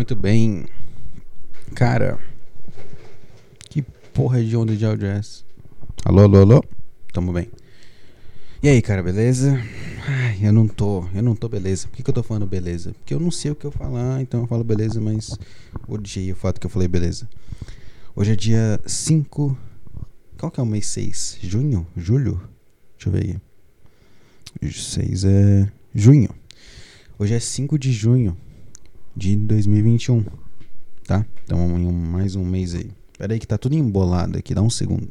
[0.00, 0.64] Muito bem.
[1.74, 2.18] Cara,
[3.68, 3.82] que
[4.14, 5.44] porra de onda de áudio é essa?
[6.06, 6.64] Alô, alô, alô?
[7.12, 7.50] Tamo bem.
[8.62, 9.62] E aí, cara, beleza?
[10.08, 11.86] Ai, eu não tô, eu não tô beleza.
[11.86, 12.94] Por que, que eu tô falando beleza?
[12.94, 15.38] Porque eu não sei o que eu falar, então eu falo beleza, mas
[15.86, 17.28] odiei o fato que eu falei beleza.
[18.16, 19.54] Hoje é dia 5.
[20.38, 21.40] Qual que é o mês 6?
[21.42, 21.86] Junho?
[21.94, 22.40] Julho?
[22.96, 23.38] Deixa eu ver
[24.62, 24.72] aí.
[24.72, 26.30] 6 é junho.
[27.18, 28.34] Hoje é 5 de junho
[29.16, 30.24] de 2021.
[31.06, 31.26] Tá?
[31.44, 32.90] Então, em mais um mês aí.
[33.18, 35.08] Pera aí que tá tudo embolado aqui, dá um segundo.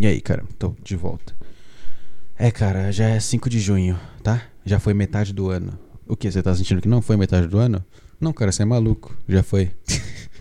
[0.00, 1.34] E aí, cara, tô de volta.
[2.36, 4.42] É, cara, já é 5 de junho, tá?
[4.64, 5.78] Já foi metade do ano.
[6.06, 6.30] O que?
[6.30, 7.84] Você tá sentindo que não foi metade do ano?
[8.20, 9.16] Não, cara, você é maluco.
[9.28, 9.70] Já foi.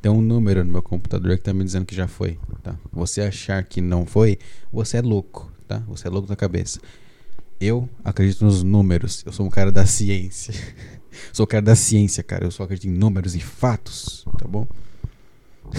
[0.00, 2.74] Tem um número no meu computador que tá me dizendo que já foi, tá?
[2.90, 4.38] Você achar que não foi,
[4.72, 5.78] você é louco, tá?
[5.88, 6.80] Você é louco da cabeça.
[7.60, 9.22] Eu acredito nos números.
[9.26, 10.54] Eu sou um cara da ciência.
[11.30, 12.46] sou o cara da ciência, cara.
[12.46, 14.66] Eu só acredito em números e fatos, tá bom?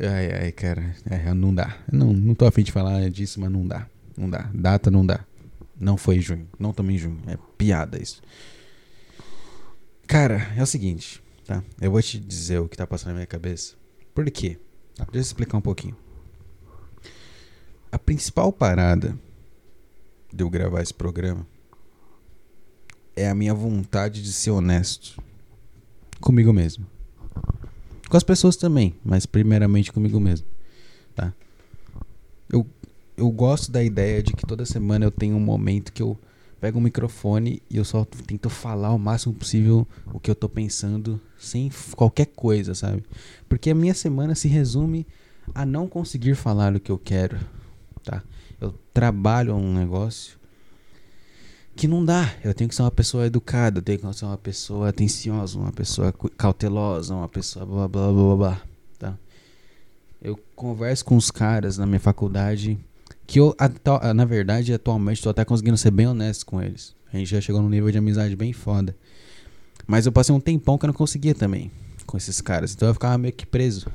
[0.00, 0.96] ai, ai, cara.
[1.04, 1.76] É, não dá.
[1.92, 3.86] Não, não tô afim de falar disso, mas não dá.
[4.16, 4.50] Não dá.
[4.54, 5.20] Data não dá.
[5.78, 6.48] Não foi em junho.
[6.58, 7.20] Não tomei em junho.
[7.26, 8.22] É piada isso.
[10.10, 11.62] Cara, é o seguinte, tá?
[11.80, 13.76] Eu vou te dizer o que tá passando na minha cabeça.
[14.12, 14.58] Por quê?
[14.96, 15.96] Tá, deixa eu explicar um pouquinho.
[17.92, 19.16] A principal parada
[20.34, 21.46] de eu gravar esse programa
[23.14, 25.22] é a minha vontade de ser honesto
[26.20, 26.84] comigo mesmo.
[28.08, 30.48] Com as pessoas também, mas primeiramente comigo mesmo,
[31.14, 31.32] tá?
[32.52, 32.66] Eu,
[33.16, 36.18] eu gosto da ideia de que toda semana eu tenho um momento que eu
[36.60, 40.48] pego um microfone e eu só tento falar o máximo possível o que eu tô
[40.48, 43.02] pensando, sem qualquer coisa, sabe?
[43.48, 45.06] Porque a minha semana se resume
[45.54, 47.38] a não conseguir falar o que eu quero,
[48.04, 48.22] tá?
[48.60, 50.38] Eu trabalho um negócio
[51.74, 52.34] que não dá.
[52.44, 55.72] Eu tenho que ser uma pessoa educada, eu tenho que ser uma pessoa atenciosa, uma
[55.72, 58.62] pessoa cautelosa, uma pessoa blá blá blá blá, blá
[58.98, 59.18] tá?
[60.20, 62.78] Eu converso com os caras na minha faculdade
[63.30, 63.54] que eu,
[64.12, 66.96] na verdade, atualmente estou até conseguindo ser bem honesto com eles.
[67.12, 68.96] A gente já chegou num nível de amizade bem foda.
[69.86, 71.70] Mas eu passei um tempão que eu não conseguia também
[72.06, 72.74] com esses caras.
[72.74, 73.86] Então eu ficava meio que preso.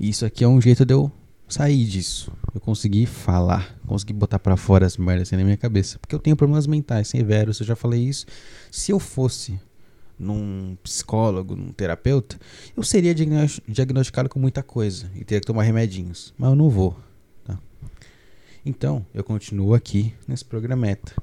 [0.00, 1.12] E isso aqui é um jeito de eu
[1.46, 2.32] sair disso.
[2.54, 5.98] Eu consegui falar, consegui botar para fora as merdas assim na minha cabeça.
[5.98, 8.24] Porque eu tenho problemas mentais severos, eu já falei isso.
[8.70, 9.60] Se eu fosse
[10.18, 12.40] num psicólogo, num terapeuta,
[12.74, 16.32] eu seria diagnosticado com muita coisa e teria que tomar remedinhos.
[16.38, 16.96] Mas eu não vou.
[18.66, 21.14] Então, eu continuo aqui nesse programeta.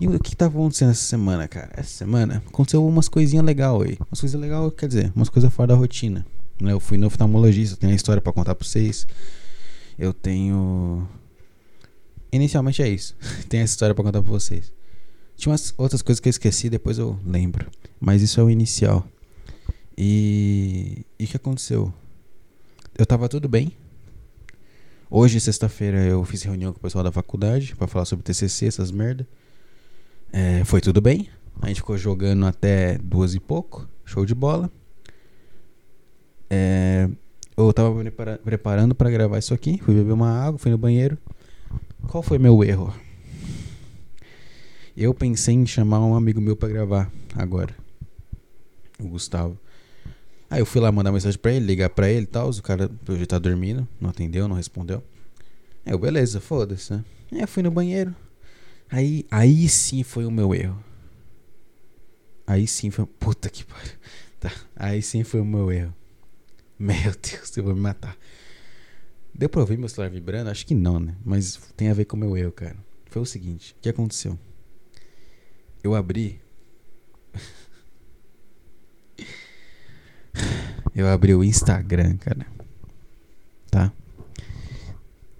[0.00, 1.70] E o que tá acontecendo essa semana, cara?
[1.76, 3.98] Essa semana aconteceu umas coisinhas legais aí.
[4.10, 6.26] Umas coisas legais, quer dizer, umas coisas fora da rotina.
[6.60, 6.72] Né?
[6.72, 9.06] Eu fui no oftalmologista, tenho a história para contar pra vocês.
[9.96, 11.06] Eu tenho.
[12.32, 13.14] Inicialmente é isso.
[13.48, 14.72] tenho essa história para contar pra vocês.
[15.36, 17.70] Tinha umas outras coisas que eu esqueci, depois eu lembro.
[18.00, 19.06] Mas isso é o inicial.
[19.96, 21.06] E.
[21.20, 21.94] E o que aconteceu?
[22.98, 23.72] Eu tava tudo bem,
[25.16, 28.90] Hoje, sexta-feira, eu fiz reunião com o pessoal da faculdade para falar sobre TCC, essas
[28.90, 29.24] merda.
[30.32, 31.28] É, foi tudo bem.
[31.62, 33.88] A gente ficou jogando até duas e pouco.
[34.04, 34.68] Show de bola.
[36.50, 37.08] É,
[37.56, 39.80] eu tava me preparando para gravar isso aqui.
[39.84, 41.16] Fui beber uma água, fui no banheiro.
[42.08, 42.92] Qual foi meu erro?
[44.96, 47.72] Eu pensei em chamar um amigo meu para gravar agora.
[48.98, 49.56] O Gustavo.
[50.54, 52.48] Aí eu fui lá mandar mensagem pra ele, ligar pra ele e tal.
[52.48, 55.02] O cara já tá dormindo, não atendeu, não respondeu.
[55.84, 57.04] Aí eu, beleza, foda-se, né?
[57.32, 58.14] Aí eu fui no banheiro.
[58.88, 60.78] Aí, aí sim foi o meu erro.
[62.46, 63.04] Aí sim foi.
[63.04, 63.94] Puta que pariu.
[64.38, 64.52] Tá.
[64.76, 65.92] Aí sim foi o meu erro.
[66.78, 68.16] Meu Deus, eu vou me matar.
[69.34, 70.50] Deu pra ouvir meu celular vibrando?
[70.50, 71.16] Acho que não, né?
[71.24, 72.76] Mas tem a ver com o meu erro, cara.
[73.06, 74.38] Foi o seguinte: o que aconteceu?
[75.82, 76.40] Eu abri
[80.94, 82.46] eu abri o Instagram, cara.
[83.70, 83.92] Tá?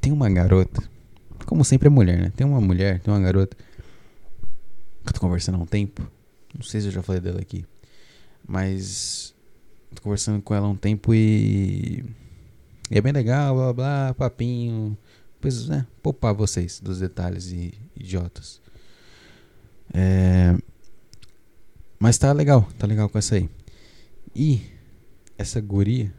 [0.01, 0.83] Tem uma garota.
[1.47, 2.33] Como sempre é mulher, né?
[2.35, 3.57] Tem uma mulher, tem uma garota.
[3.57, 6.07] Que eu tô conversando há um tempo.
[6.55, 7.65] Não sei se eu já falei dela aqui.
[8.47, 9.35] Mas.
[9.95, 12.05] Tô conversando com ela há um tempo e.
[12.91, 14.97] E é bem legal, blá blá, papinho.
[15.41, 15.87] Pois, né?
[16.03, 18.61] Poupar vocês dos detalhes e idiotas.
[19.93, 20.57] É.
[21.99, 23.49] Mas tá legal, tá legal com essa aí.
[24.35, 24.74] E
[25.37, 26.13] essa guria,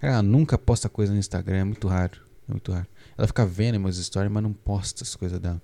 [0.00, 2.20] ela nunca posta coisa no Instagram, é muito raro.
[2.48, 2.86] É muito raro.
[3.16, 5.60] Ela fica vendo meus stories, mas não posta as coisas dela.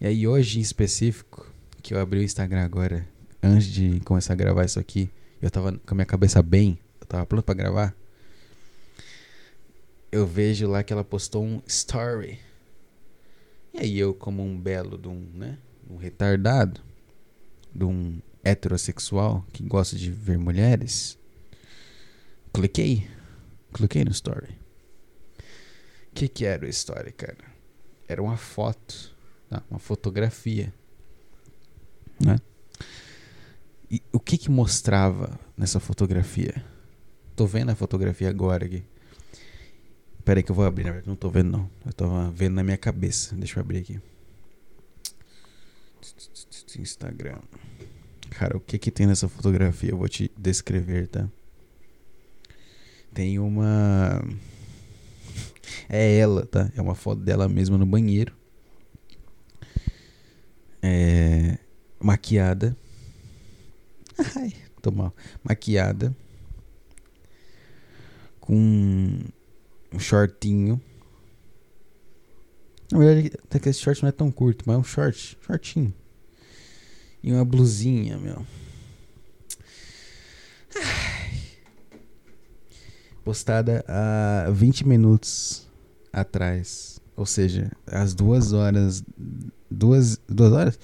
[0.00, 1.46] E aí hoje em específico,
[1.82, 3.06] que eu abri o Instagram agora,
[3.42, 5.10] antes de começar a gravar isso aqui,
[5.40, 7.94] eu tava com a minha cabeça bem, eu tava pronto para gravar.
[10.12, 12.38] eu vejo lá que ela postou um story.
[13.72, 15.58] E aí eu, como um belo de um, né?
[15.90, 16.80] Um retardado,
[17.74, 21.18] de um heterossexual que gosta de ver mulheres,
[22.52, 23.08] cliquei.
[23.72, 24.58] Cliquei no story.
[26.10, 27.38] O que, que era o story, cara?
[28.06, 29.14] Era uma foto,
[29.48, 29.62] tá?
[29.70, 30.72] uma fotografia.
[32.22, 32.38] Né?
[33.90, 36.64] E o que que mostrava nessa fotografia?
[37.34, 38.84] Tô vendo a fotografia agora aqui.
[40.24, 41.08] Pera aí que eu vou abrir, na verdade.
[41.08, 41.70] Não tô vendo, não.
[41.84, 43.34] Eu tava vendo na minha cabeça.
[43.34, 44.00] Deixa eu abrir aqui.
[46.78, 47.38] Instagram.
[48.30, 49.90] Cara, o que que tem nessa fotografia?
[49.90, 51.28] Eu vou te descrever, tá?
[53.14, 54.22] Tem uma.
[55.88, 56.70] É ela, tá?
[56.74, 58.34] É uma foto dela mesma no banheiro.
[60.80, 61.58] É.
[62.00, 62.76] Maquiada.
[64.36, 65.14] Ai, tô mal.
[65.44, 66.16] Maquiada.
[68.40, 68.56] Com
[69.92, 70.80] um shortinho.
[72.90, 75.94] Na verdade, até que esse short não é tão curto, mas é um short, shortinho.
[77.22, 78.44] E uma blusinha, meu.
[83.24, 85.68] Postada há 20 minutos
[86.12, 87.00] atrás.
[87.16, 89.02] Ou seja, às duas horas.
[89.70, 90.78] Duas, duas horas?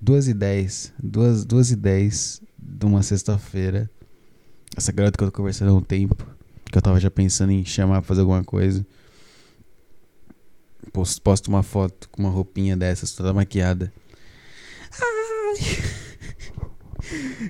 [0.00, 0.92] Duas e dez.
[1.02, 3.90] Duas, duas e dez de uma sexta-feira.
[4.76, 6.26] Essa garota que eu tô conversando há um tempo
[6.70, 8.86] que eu tava já pensando em chamar pra fazer alguma coisa.
[10.92, 13.92] Posto, posto uma foto com uma roupinha dessas, toda maquiada.
[14.92, 15.99] Ai.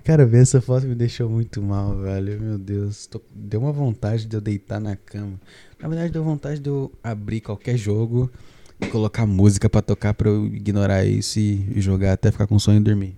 [0.04, 2.40] Cara, ver essa foto me deixou muito mal, velho.
[2.40, 3.06] Meu Deus.
[3.06, 3.20] Tô...
[3.34, 5.40] Deu uma vontade de eu deitar na cama.
[5.78, 8.30] Na verdade, deu vontade de eu abrir qualquer jogo
[8.80, 12.78] e colocar música para tocar pra eu ignorar isso e jogar até ficar com sono
[12.78, 13.16] e dormir.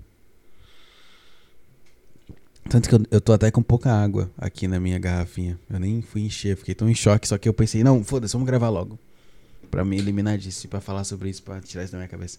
[2.69, 5.59] Tanto que eu, eu tô até com pouca água aqui na minha garrafinha.
[5.69, 7.29] Eu nem fui encher, fiquei tão em choque.
[7.29, 8.99] Só que eu pensei, não, foda-se, vamos gravar logo.
[9.71, 12.39] Pra me eliminar disso, pra falar sobre isso, pra tirar isso da minha cabeça.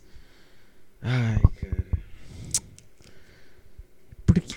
[1.02, 2.03] Ai, cara.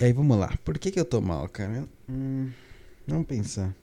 [0.00, 0.56] Aí vamos lá.
[0.64, 1.88] Por que, que eu tô mal, cara?
[2.08, 2.50] Hum,
[3.06, 3.75] vamos pensar.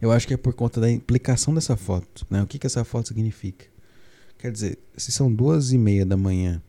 [0.00, 2.26] Eu acho que é por conta da implicação dessa foto.
[2.28, 2.42] Né?
[2.42, 3.66] O que, que essa foto significa?
[4.38, 6.60] Quer dizer, se são duas e meia da manhã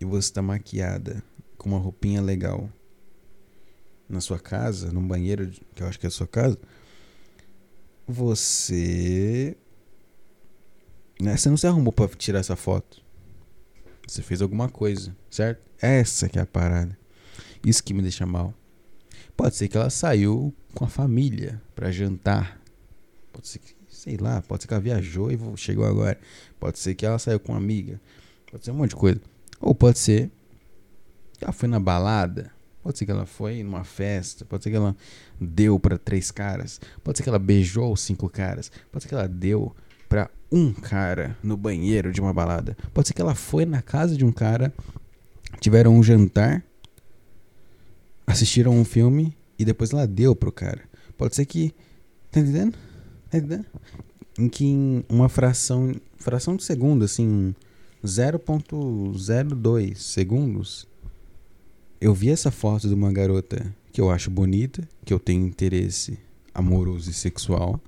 [0.00, 1.22] e você tá maquiada
[1.56, 2.70] com uma roupinha legal
[4.08, 6.58] na sua casa, num banheiro, que eu acho que é a sua casa,
[8.06, 9.56] você.
[11.20, 13.02] Né, você não se arrumou para tirar essa foto.
[14.10, 15.62] Você fez alguma coisa, certo?
[15.80, 16.98] Essa que é a parada.
[17.64, 18.52] Isso que me deixa mal.
[19.36, 22.60] Pode ser que ela saiu com a família para jantar.
[23.32, 26.18] Pode ser que, sei lá, pode ser que ela viajou e chegou agora.
[26.58, 28.00] Pode ser que ela saiu com uma amiga.
[28.50, 29.20] Pode ser um monte de coisa.
[29.60, 30.28] Ou pode ser
[31.40, 32.50] ela foi na balada,
[32.82, 34.96] pode ser que ela foi numa festa, pode ser que ela
[35.40, 39.28] deu para três caras, pode ser que ela beijou cinco caras, pode ser que ela
[39.28, 39.72] deu
[40.08, 44.16] para um cara no banheiro de uma balada, pode ser que ela foi na casa
[44.16, 44.72] de um cara,
[45.60, 46.64] tiveram um jantar,
[48.26, 50.82] assistiram um filme e depois ela deu pro cara.
[51.16, 51.74] Pode ser que,
[52.30, 52.76] tá entendendo?
[53.30, 53.66] Tá entendendo?
[54.38, 57.54] Em que em uma fração, fração de segundo, assim,
[58.04, 60.88] 0.02 segundos,
[62.00, 66.18] eu vi essa foto de uma garota que eu acho bonita, que eu tenho interesse
[66.54, 67.78] amoroso e sexual.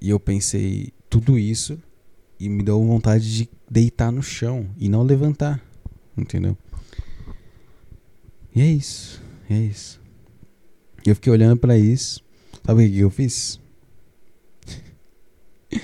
[0.00, 1.78] E eu pensei tudo isso
[2.40, 5.62] e me deu vontade de deitar no chão e não levantar,
[6.16, 6.56] entendeu?
[8.54, 10.00] E é isso, é isso.
[11.04, 12.24] Eu fiquei olhando para isso.
[12.64, 13.60] Sabe o que eu fiz?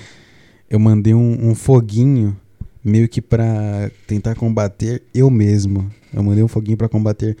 [0.67, 2.39] Eu mandei um, um foguinho
[2.83, 5.91] meio que para tentar combater eu mesmo.
[6.13, 7.35] Eu mandei um foguinho para combater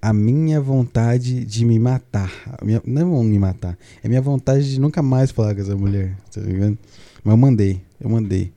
[0.00, 2.32] a minha vontade de me matar.
[2.62, 6.16] Minha, não é me matar, é minha vontade de nunca mais falar com essa mulher,
[6.32, 6.78] tá ligado?
[7.24, 8.52] Mas eu mandei, eu mandei.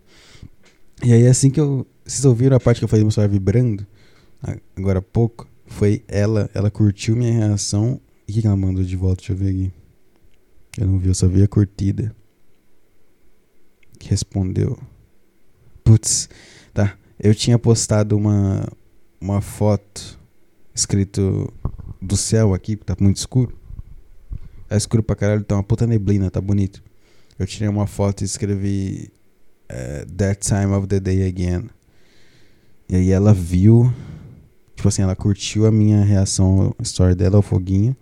[1.04, 1.86] E aí assim que eu.
[2.04, 3.86] Vocês ouviram a parte que eu falei do meu celular vibrando?
[4.76, 5.48] Agora há pouco.
[5.66, 8.00] Foi ela, ela curtiu minha reação.
[8.28, 9.18] E o que ela mandou de volta?
[9.18, 9.74] Deixa eu ver aqui.
[10.78, 12.16] Eu não vi, eu só vi a curtida.
[14.00, 14.78] Que respondeu.
[15.84, 16.30] Putz,
[16.74, 16.98] tá.
[17.20, 18.68] Eu tinha postado uma,
[19.20, 20.20] uma foto
[20.74, 21.52] escrito
[22.02, 23.58] do céu aqui, tá muito escuro.
[24.68, 26.84] Tá escuro pra caralho, tá uma puta neblina, tá bonito.
[27.38, 29.12] Eu tirei uma foto e escrevi
[29.70, 31.70] uh, That Time of the Day Again.
[32.88, 33.94] E aí ela viu,
[34.76, 37.96] tipo assim, ela curtiu a minha reação, a história dela, o foguinho.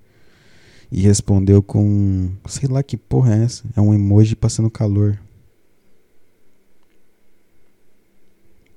[0.91, 3.63] E respondeu com, sei lá que porra é essa.
[3.75, 5.19] É um emoji passando calor.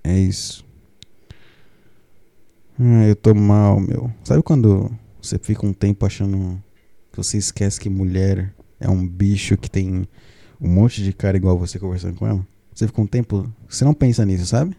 [0.03, 0.65] É isso.
[2.79, 4.11] Ah, eu tô mal, meu.
[4.25, 6.63] Sabe quando você fica um tempo achando
[7.13, 10.09] que você esquece que mulher é um bicho que tem
[10.61, 13.51] um monte de cara igual você conversando com ela, você fica um tempo.
[13.69, 14.77] Você não pensa nisso, sabe?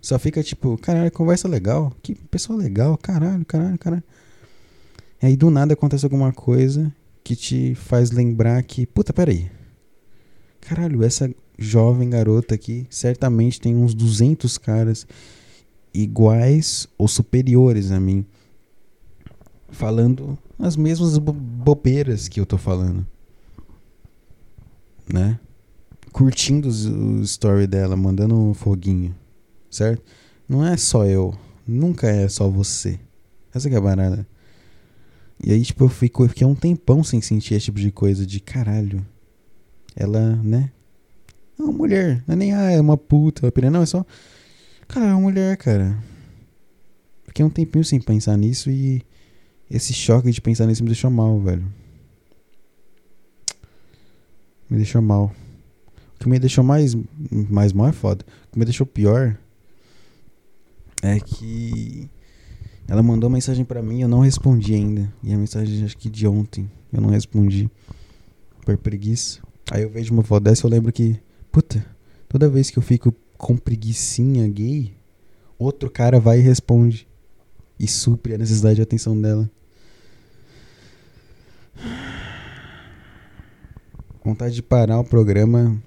[0.00, 1.92] Só fica tipo, caralho, conversa legal.
[2.02, 4.02] Que pessoa legal, caralho, caralho, caralho.
[5.22, 9.50] E aí do nada acontece alguma coisa que te faz lembrar que, puta, peraí.
[10.60, 15.06] Caralho, essa jovem garota aqui certamente tem uns 200 caras
[15.94, 18.26] iguais ou superiores a mim
[19.74, 23.06] falando as mesmas bo bobeiras que eu tô falando.
[25.12, 25.38] Né?
[26.12, 29.14] Curtindo o story dela, mandando um foguinho.
[29.70, 30.02] Certo?
[30.48, 31.36] Não é só eu.
[31.66, 32.98] Nunca é só você.
[33.52, 34.26] Essa que é a barata.
[35.42, 38.26] E aí, tipo, eu, fico, eu fiquei um tempão sem sentir esse tipo de coisa
[38.26, 39.04] de caralho.
[39.96, 40.70] Ela, né?
[41.58, 42.22] É uma mulher.
[42.26, 43.52] Não é nem, ah, é uma puta.
[43.70, 44.04] Não, é só.
[44.86, 45.96] Cara, é uma mulher, cara.
[47.26, 49.02] Fiquei um tempinho sem pensar nisso e
[49.70, 51.64] esse choque de pensar nisso me deixou mal, velho.
[54.68, 55.32] Me deixou mal.
[56.16, 56.96] O que me deixou mais,
[57.30, 58.24] mais mal é foda.
[58.48, 59.36] O que me deixou pior
[61.02, 62.08] é que
[62.86, 65.12] ela mandou uma mensagem para mim, eu não respondi ainda.
[65.22, 67.70] E a mensagem acho que de ontem, eu não respondi.
[68.64, 69.40] Por preguiça.
[69.70, 71.18] Aí eu vejo uma foto dessa, eu lembro que,
[71.50, 71.84] puta,
[72.28, 74.94] toda vez que eu fico com preguiçinha gay,
[75.58, 77.06] outro cara vai e responde
[77.78, 79.50] e supre a necessidade de atenção dela.
[84.24, 85.80] Vontade de parar o programa,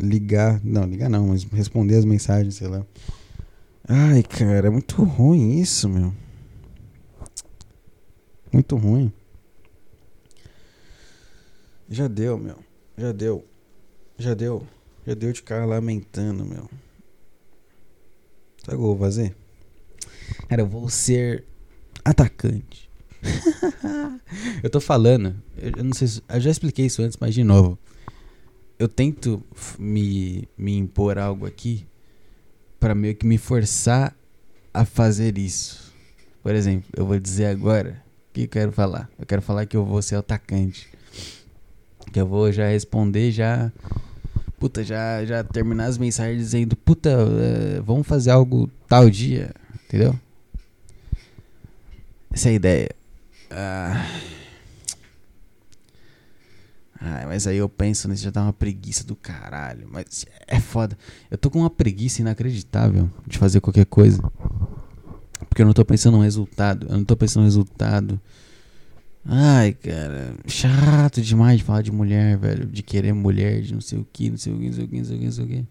[0.00, 2.86] ligar, não, ligar não, mas responder as mensagens, sei lá.
[3.86, 6.14] Ai, cara, é muito ruim isso, meu.
[8.50, 9.12] Muito ruim.
[11.88, 12.56] Já deu, meu.
[12.96, 13.44] Já deu.
[14.16, 14.66] Já deu.
[15.06, 16.70] Já deu de ficar lamentando, meu.
[18.64, 19.36] Sabe o que eu vou fazer?
[20.48, 21.44] Cara, eu vou ser
[22.04, 22.91] atacante.
[24.62, 27.78] eu tô falando, eu não sei se, eu já expliquei isso antes, mas de novo.
[28.78, 29.42] Eu tento
[29.78, 31.86] me, me impor algo aqui
[32.80, 34.14] para meio que me forçar
[34.74, 35.92] a fazer isso.
[36.42, 39.08] Por exemplo, eu vou dizer agora o que eu quero falar.
[39.18, 40.88] Eu quero falar que eu vou ser atacante.
[42.12, 43.70] Que eu vou já responder já
[44.58, 49.52] puta, já já terminar as mensagens dizendo, puta, uh, vamos fazer algo tal dia,
[49.84, 50.14] entendeu?
[52.32, 53.01] Essa é a ideia.
[53.54, 54.06] Ah.
[57.04, 59.88] Ai, mas aí eu penso nisso, já dá uma preguiça do caralho.
[59.90, 60.96] Mas é foda.
[61.30, 64.22] Eu tô com uma preguiça inacreditável de fazer qualquer coisa.
[65.48, 66.86] Porque eu não tô pensando no resultado.
[66.88, 68.20] Eu não tô pensando no resultado.
[69.24, 70.36] Ai, cara.
[70.46, 72.66] Chato demais de falar de mulher, velho.
[72.66, 74.88] De querer mulher, de não sei o que, não sei o que, não sei o
[74.88, 75.66] que, não sei o que.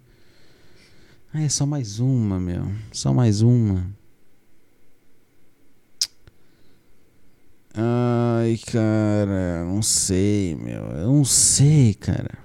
[1.33, 2.69] Ai, é só mais uma, meu.
[2.91, 3.87] Só mais uma.
[7.73, 10.83] Ai, cara, não sei, meu.
[10.83, 12.37] Eu não sei, cara.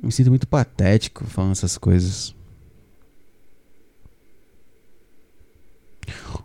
[0.00, 2.34] Eu me sinto muito patético falando essas coisas.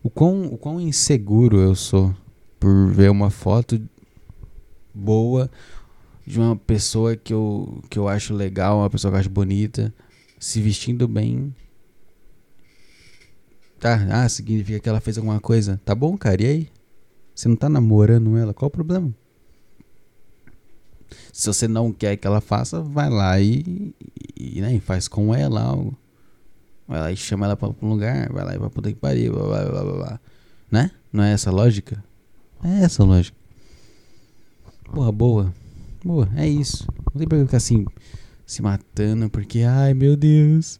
[0.03, 2.15] O quão, o quão inseguro eu sou
[2.59, 3.81] por ver uma foto
[4.93, 5.49] boa
[6.25, 9.93] de uma pessoa que eu, que eu acho legal, uma pessoa que eu acho bonita,
[10.39, 11.53] se vestindo bem
[13.79, 15.79] Tá, ah, significa que ela fez alguma coisa.
[15.85, 16.69] Tá bom, cara, e aí?
[17.33, 19.13] Você não tá namorando ela, qual o problema?
[21.31, 23.95] Se você não quer que ela faça, vai lá e,
[24.35, 25.97] e né, faz com ela algo.
[26.85, 29.31] Vai lá e chama ela pra um lugar, vai lá e vai poder que pariu,
[29.31, 30.19] blá, blá, blá, blá, blá.
[30.69, 30.91] Né?
[31.13, 32.03] Não é essa a lógica?
[32.61, 33.37] É essa a lógica.
[34.91, 35.53] Porra, boa.
[36.03, 36.85] Boa, é isso.
[37.13, 37.85] Não tem pra ficar assim,
[38.45, 40.79] se matando, porque, ai meu Deus.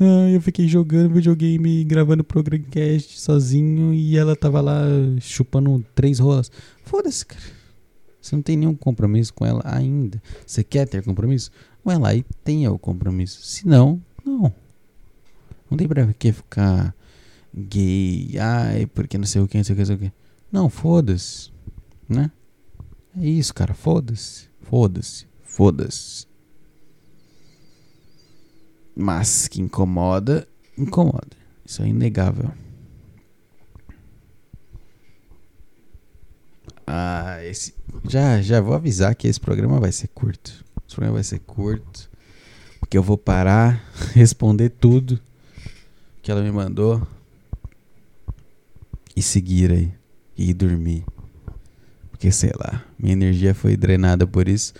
[0.00, 4.82] Ah, eu fiquei jogando videogame, gravando Programcast sozinho e ela tava lá
[5.20, 6.50] chupando três rolas.
[6.84, 7.42] Foda-se, cara.
[8.20, 10.20] Você não tem nenhum compromisso com ela ainda.
[10.46, 11.50] Você quer ter compromisso?
[11.84, 13.42] Vai lá e tenha o compromisso.
[13.42, 14.52] Se não, não.
[15.70, 16.94] Não tem pra que ficar
[17.54, 20.12] gay, ai, porque não sei o que, não sei o que, não sei o que.
[20.50, 21.52] Não, foda-se.
[22.08, 22.30] Né?
[23.16, 23.74] É isso, cara.
[23.74, 24.48] Foda-se.
[24.62, 25.26] Foda-se.
[25.42, 26.26] Foda-se.
[28.94, 30.46] Mas que incomoda,
[30.78, 31.36] incomoda.
[31.64, 32.50] Isso é inegável.
[36.86, 37.74] Ah, esse.
[38.08, 40.64] Já, já vou avisar que esse programa vai ser curto.
[40.86, 42.10] Esse programa vai ser curto.
[42.78, 43.82] Porque eu vou parar,
[44.14, 45.18] responder tudo
[46.22, 47.06] que ela me mandou.
[49.16, 49.92] E seguir aí.
[50.36, 51.04] E dormir.
[52.10, 54.74] Porque sei lá, minha energia foi drenada por isso.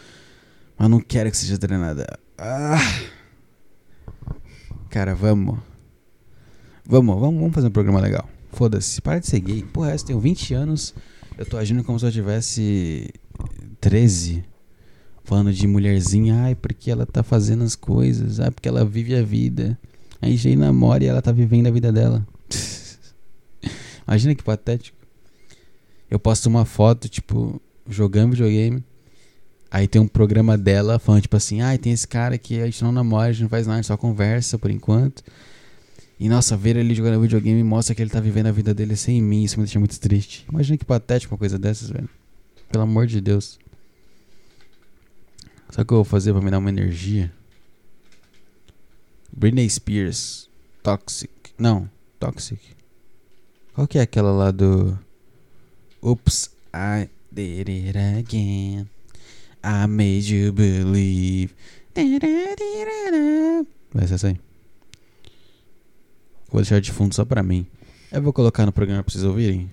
[0.78, 2.06] Mas não quero que seja drenada.
[2.36, 2.78] Ah!
[4.94, 5.58] Cara, vamos.
[6.86, 8.28] Vamos, vamos, vamos fazer um programa legal.
[8.52, 9.64] Foda-se, para de ser gay.
[9.64, 10.94] Porra, eu tenho 20 anos
[11.36, 13.10] Eu tô agindo como se eu tivesse
[13.80, 14.44] 13.
[15.24, 19.22] Falando de mulherzinha, ai, porque ela tá fazendo as coisas, ai, porque ela vive a
[19.24, 19.76] vida.
[20.22, 22.24] Aí gente namora e ela tá vivendo a vida dela.
[24.06, 24.96] Imagina que patético.
[26.08, 28.84] Eu posto uma foto, tipo, jogando videogame.
[29.74, 32.80] Aí tem um programa dela falando, tipo assim, ah, tem esse cara que a gente
[32.84, 35.24] não namora, a gente não faz nada, a gente só conversa por enquanto.
[36.16, 39.20] E nossa, ver ele jogando videogame mostra que ele tá vivendo a vida dele sem
[39.20, 39.42] mim.
[39.42, 40.46] Isso me deixa muito triste.
[40.48, 42.08] Imagina que patético uma coisa dessas, velho.
[42.70, 43.58] Pelo amor de Deus.
[45.70, 47.32] Sabe o que eu vou fazer pra me dar uma energia?
[49.36, 50.48] Britney Spears.
[50.84, 51.32] Toxic.
[51.58, 51.90] Não,
[52.20, 52.60] Toxic.
[53.74, 54.96] Qual que é aquela lá do.
[56.00, 58.93] Oops, I did it again.
[59.64, 61.54] I made you believe.
[63.94, 64.40] Vai ser aí.
[66.50, 67.66] Vou deixar de fundo só pra mim.
[68.12, 69.70] Eu vou colocar no programa pra vocês ouvirem?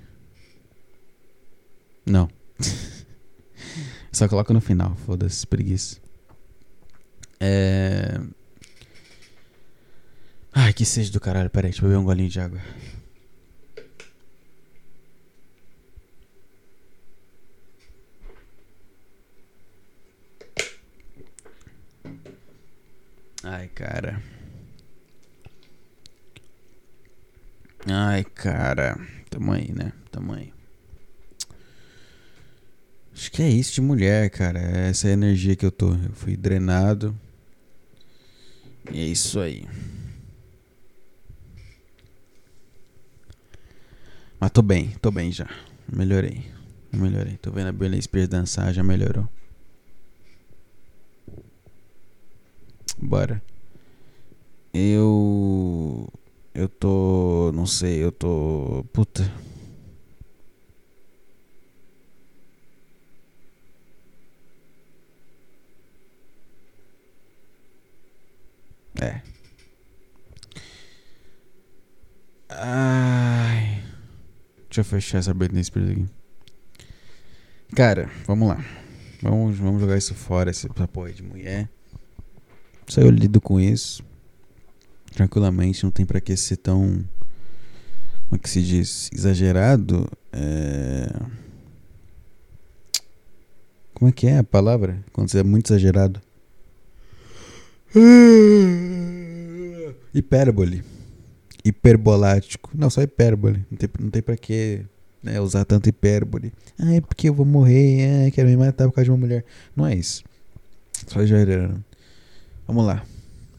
[2.05, 2.29] Não.
[4.13, 5.97] só coloca no final, foda-se, preguiça.
[7.39, 8.17] É.
[10.53, 11.49] Ai, que seja do caralho.
[11.49, 12.61] Peraí, deixa eu beber um golinho de água.
[23.43, 24.21] Ai, cara.
[27.87, 28.97] Ai, cara.
[29.29, 29.91] Tamo aí, né?
[30.11, 30.53] Tamo aí.
[33.13, 34.59] Acho que é isso de mulher, cara.
[34.59, 35.89] Essa é a energia que eu tô.
[35.93, 37.17] Eu fui drenado.
[38.91, 39.67] E é isso aí.
[44.39, 45.47] Mas tô bem, tô bem já.
[45.91, 46.51] Melhorei.
[46.93, 47.37] Melhorei.
[47.37, 49.27] Tô vendo a Britney Spears dançar, já melhorou.
[52.99, 53.41] Bora.
[54.71, 56.07] Eu
[56.53, 57.51] eu tô.
[57.55, 58.85] Não sei, eu tô.
[58.93, 59.31] Puta.
[69.01, 69.21] É.
[72.49, 73.81] Ai.
[74.71, 76.05] Deixa eu fechar essa Britney Spears aqui.
[77.75, 78.65] Cara, vamos lá.
[79.21, 81.69] Vamos, vamos jogar isso fora, esse apoio de mulher.
[82.87, 84.01] Só eu lido com isso
[85.11, 87.03] tranquilamente, não tem para que ser tão.
[88.29, 89.09] Como é que se diz?
[89.13, 90.09] Exagerado.
[90.31, 91.13] É...
[93.93, 95.03] Como é que é a palavra?
[95.11, 96.21] Quando você é muito exagerado.
[100.13, 100.81] Hipérbole.
[101.63, 102.71] Hiperbolático.
[102.73, 103.65] Não, só hipérbole.
[103.69, 104.85] Não tem, não tem pra que
[105.21, 106.51] né, usar tanto hipérbole.
[106.79, 108.27] Ah, é porque eu vou morrer.
[108.27, 109.45] Ah, quero me matar por causa de uma mulher.
[109.75, 110.23] Não é isso.
[111.07, 111.83] Só exagerando.
[112.67, 113.03] Vamos lá.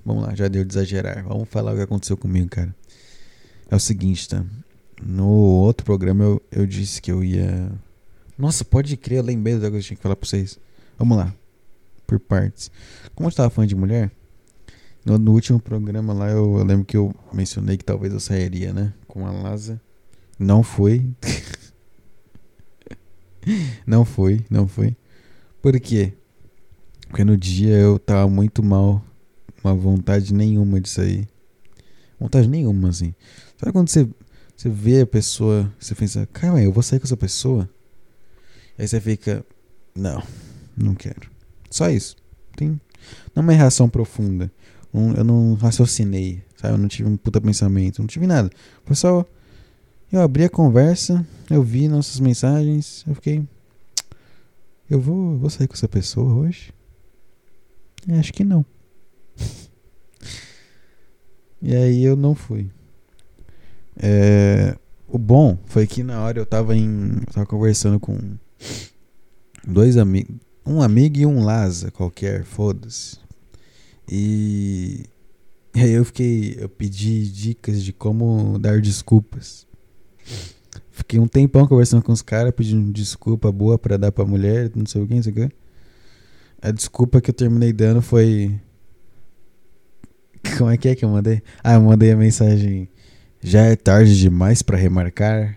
[0.04, 1.22] Vamos lá, já deu de exagerar.
[1.24, 2.74] Vamos falar o que aconteceu comigo, cara.
[3.70, 4.44] É o seguinte, tá?
[5.00, 7.70] No outro programa eu, eu disse que eu ia.
[8.36, 10.58] Nossa, pode crer, eu lembrei coisa que eu tinha que falar pra vocês.
[10.98, 11.32] Vamos lá.
[12.06, 12.70] Por partes.
[13.14, 14.10] Como eu tava falando de mulher,
[15.04, 18.72] no, no último programa lá eu, eu, lembro que eu mencionei que talvez eu sairia,
[18.72, 18.92] né?
[19.08, 19.80] Com a Laza.
[20.38, 21.10] Não foi.
[23.86, 24.96] não foi, não foi.
[25.60, 26.12] Por quê?
[27.08, 29.04] Porque no dia eu tava muito mal
[29.62, 31.28] uma vontade nenhuma de sair.
[32.18, 33.14] Vontade nenhuma, assim.
[33.58, 34.08] Sabe quando você,
[34.56, 37.68] você vê a pessoa, você pensa, cara, eu vou sair com essa pessoa?
[38.78, 39.44] Aí você fica,
[39.94, 40.22] não,
[40.76, 41.30] não quero.
[41.70, 42.16] Só isso.
[42.56, 42.80] Tem, não
[43.36, 44.50] é uma reação profunda.
[44.92, 46.74] Um, eu não raciocinei, sabe?
[46.74, 48.50] Eu não tive um puta pensamento, não tive nada.
[48.84, 49.24] Foi só.
[50.10, 53.42] Eu abri a conversa, eu vi nossas mensagens, eu fiquei.
[54.90, 56.72] Eu vou, vou sair com essa pessoa hoje?
[58.18, 58.64] acho que não.
[61.62, 62.70] e aí eu não fui.
[63.96, 64.76] É,
[65.08, 67.12] o bom foi que na hora eu tava em.
[67.26, 68.18] Eu tava conversando com
[69.66, 70.36] dois amigos.
[70.64, 73.21] Um amigo e um Laza qualquer, foda-se.
[74.14, 75.06] E,
[75.74, 76.54] aí eu fiquei.
[76.58, 79.66] Eu pedi dicas de como dar desculpas.
[80.90, 84.84] Fiquei um tempão conversando com os caras, pedindo desculpa boa para dar pra mulher, não
[84.84, 85.48] sei o que, não sei o que.
[86.60, 88.60] A desculpa que eu terminei dando foi.
[90.58, 91.42] Como é que é que eu mandei?
[91.64, 92.90] Ah, eu mandei a mensagem.
[93.40, 95.56] Já é tarde demais para remarcar?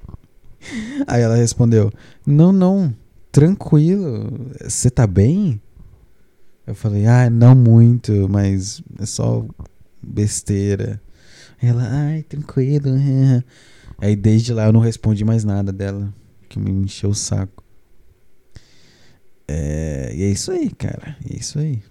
[1.06, 1.92] Aí ela respondeu:
[2.26, 2.94] Não, não,
[3.30, 4.50] tranquilo.
[4.58, 5.60] Você tá bem?
[6.66, 9.46] Eu falei: Ah, não muito, mas é só
[10.02, 11.00] besteira.
[11.60, 12.90] Ela: Ai, tranquilo.
[13.98, 16.12] Aí desde lá eu não respondi mais nada dela,
[16.48, 17.62] que me encheu o saco.
[19.46, 21.16] É, e é isso aí, cara.
[21.30, 21.82] É isso aí.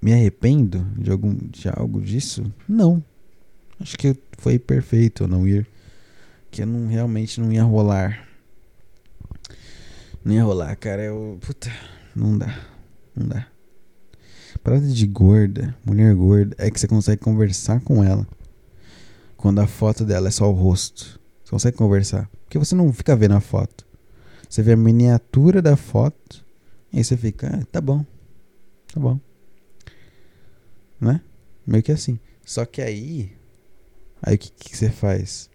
[0.00, 2.52] Me arrependo de, algum, de algo disso?
[2.68, 3.04] Não.
[3.78, 5.66] Acho que foi perfeito eu não ir.
[6.50, 8.26] Que eu não, realmente não ia rolar.
[10.24, 11.02] Não ia rolar, cara.
[11.02, 11.38] Eu.
[11.40, 11.70] Puta.
[12.16, 12.66] Não dá.
[13.14, 13.46] Não dá.
[14.68, 18.28] Parada de gorda, mulher gorda, é que você consegue conversar com ela.
[19.34, 21.18] Quando a foto dela é só o rosto.
[21.42, 22.28] Você consegue conversar.
[22.44, 23.86] Porque você não fica vendo a foto.
[24.46, 26.44] Você vê a miniatura da foto.
[26.92, 28.04] E aí você fica, ah, tá bom.
[28.92, 29.18] Tá bom.
[31.00, 31.22] Né?
[31.66, 32.20] Meio que assim.
[32.44, 33.32] Só que aí.
[34.20, 35.48] Aí o que, que você faz?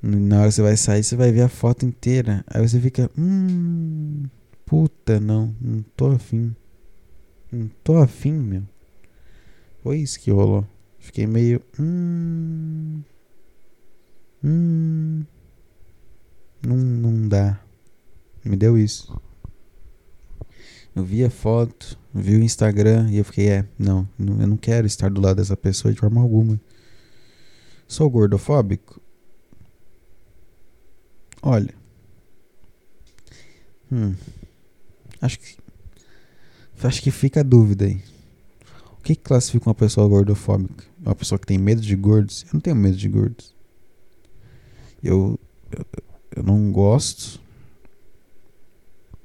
[0.00, 2.42] Na hora que você vai sair, você vai ver a foto inteira.
[2.46, 3.10] Aí você fica.
[3.18, 4.24] Hum.
[4.64, 5.54] Puta, não.
[5.60, 6.56] Não tô afim.
[7.54, 8.62] Não tô afim, meu.
[9.82, 10.66] Foi isso que rolou.
[10.98, 11.62] Fiquei meio.
[11.78, 13.02] Hum.
[14.42, 15.24] Hum.
[16.66, 17.60] Não, não dá.
[18.44, 19.20] Me deu isso.
[20.96, 24.86] Eu vi a foto, vi o Instagram e eu fiquei, é, não, eu não quero
[24.86, 26.60] estar do lado dessa pessoa de forma alguma.
[27.88, 29.00] Sou gordofóbico?
[31.42, 31.74] Olha.
[33.90, 34.14] Hum.
[35.20, 35.63] Acho que.
[36.82, 38.02] Acho que fica a dúvida aí.
[38.98, 40.84] O que, classifica uma pessoa gordofóbica?
[41.00, 42.42] Uma pessoa que tem medo de gordos?
[42.44, 43.54] Eu não tenho medo de gordos.
[45.02, 45.38] Eu,
[45.70, 45.86] eu,
[46.36, 47.40] eu não gosto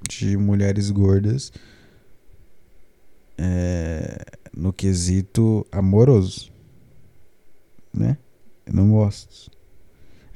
[0.09, 1.51] de mulheres gordas
[3.37, 4.17] é,
[4.53, 6.51] no quesito amoroso,
[7.93, 8.17] né?
[8.65, 9.49] Eu não gosto.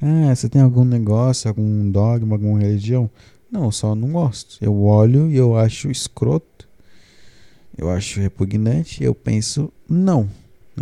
[0.00, 3.10] Ah, você tem algum negócio, algum dogma, alguma religião?
[3.50, 4.58] Não, só não gosto.
[4.60, 6.53] Eu olho e eu acho escroto.
[7.76, 10.28] Eu acho repugnante eu penso não.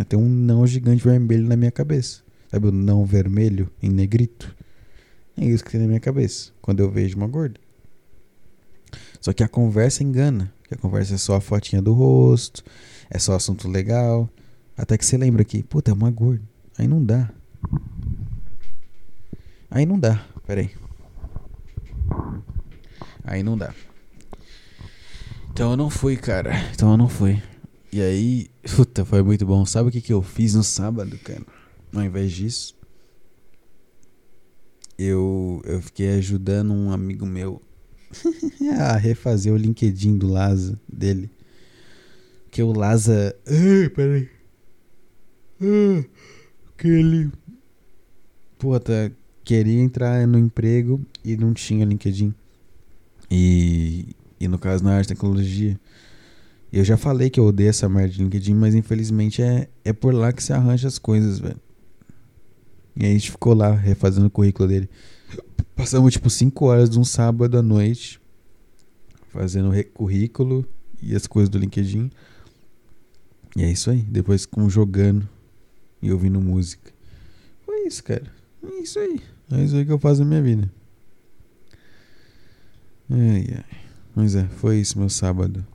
[0.09, 2.23] Tem um não gigante vermelho na minha cabeça.
[2.51, 4.55] Sabe o não vermelho em negrito?
[5.37, 7.59] É isso que tem na minha cabeça quando eu vejo uma gorda.
[9.21, 10.53] Só que a conversa engana.
[10.69, 12.63] Que a conversa é só a fotinha do rosto,
[13.11, 14.29] é só assunto legal.
[14.77, 16.43] Até que você lembra que, puta, é uma gorda.
[16.79, 17.31] Aí não dá.
[19.71, 20.25] Aí não dá.
[20.47, 20.71] Peraí.
[23.25, 23.75] Aí não dá.
[25.53, 26.51] Então eu não fui, cara.
[26.75, 27.43] Então eu não fui.
[27.93, 29.67] E aí, puta, foi muito bom.
[29.67, 31.43] Sabe o que, que eu fiz no sábado, cara?
[31.95, 32.75] Ao invés disso,
[34.99, 37.61] eu, eu fiquei ajudando um amigo meu
[38.81, 41.31] a refazer o LinkedIn do Laza dele.
[42.51, 43.37] Que o Laza.
[43.47, 44.31] Ai, peraí.
[45.61, 46.05] Ah,
[46.79, 47.31] que ele.
[48.59, 49.13] Puta,
[49.45, 52.35] queria entrar no emprego e não tinha LinkedIn.
[53.31, 55.79] E, e no caso na arte de tecnologia.
[56.73, 60.13] Eu já falei que eu odeio essa merda de LinkedIn, mas infelizmente é, é por
[60.13, 61.61] lá que se arranja as coisas, velho.
[62.97, 64.91] E aí a gente ficou lá refazendo o currículo dele.
[65.77, 68.21] Passamos tipo 5 horas de um sábado à noite
[69.29, 70.67] fazendo currículo
[71.01, 72.11] e as coisas do LinkedIn.
[73.57, 74.03] E é isso aí.
[74.03, 75.29] Depois com jogando
[76.03, 76.91] e ouvindo música.
[77.65, 78.25] Foi isso, cara.
[78.65, 79.21] É isso aí.
[79.53, 80.71] É isso aí que eu faço na minha vida.
[83.09, 83.82] Ai, ai.
[84.15, 85.67] Mas é, foi isso meu sábado.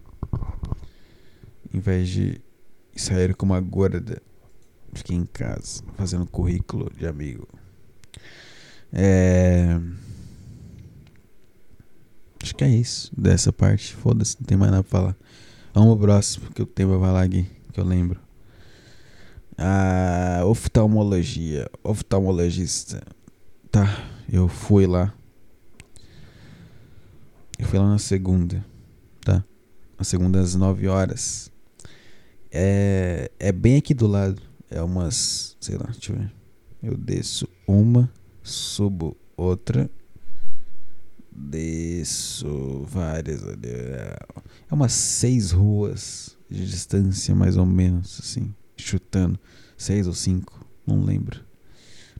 [1.73, 2.41] Em vez de
[2.95, 4.21] sair com uma gorda,
[4.93, 7.47] fiquei em casa fazendo currículo de amigo.
[8.93, 9.79] É.
[12.41, 13.93] Acho que é isso dessa parte.
[13.95, 15.17] Foda-se, não tem mais nada pra falar.
[15.73, 18.19] Vamos pro próximo que eu tenho pra falar aqui, que eu lembro.
[19.57, 21.69] Ah, oftalmologia.
[21.83, 23.01] Oftalmologista.
[23.71, 23.87] Tá,
[24.31, 25.13] eu fui lá.
[27.59, 28.63] Eu fui lá na segunda,
[29.21, 29.43] tá?
[29.97, 31.51] Na segunda às 9 horas.
[32.51, 34.41] É, é bem aqui do lado.
[34.69, 36.33] É umas, sei lá, deixa eu ver.
[36.83, 38.11] Eu desço uma,
[38.43, 39.89] subo outra,
[41.31, 43.41] desço várias.
[43.43, 49.39] É umas seis ruas de distância, mais ou menos, assim, chutando.
[49.75, 51.43] Seis ou cinco, não lembro.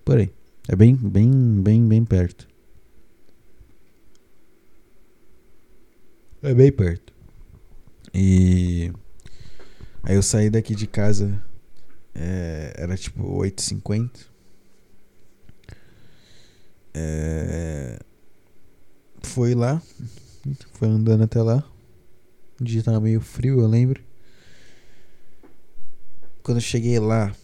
[0.03, 0.31] Por aí.
[0.67, 2.46] É bem, bem, bem, bem perto.
[6.47, 7.11] É bem perto.
[8.13, 8.89] E
[10.01, 11.43] aí eu saí daqui de casa.
[12.15, 14.27] É, era tipo 8h50.
[16.93, 17.99] É,
[19.21, 19.81] foi lá.
[20.71, 21.69] Foi andando até lá.
[22.61, 24.01] O dia tava meio frio, eu lembro.
[26.41, 27.35] Quando eu cheguei lá,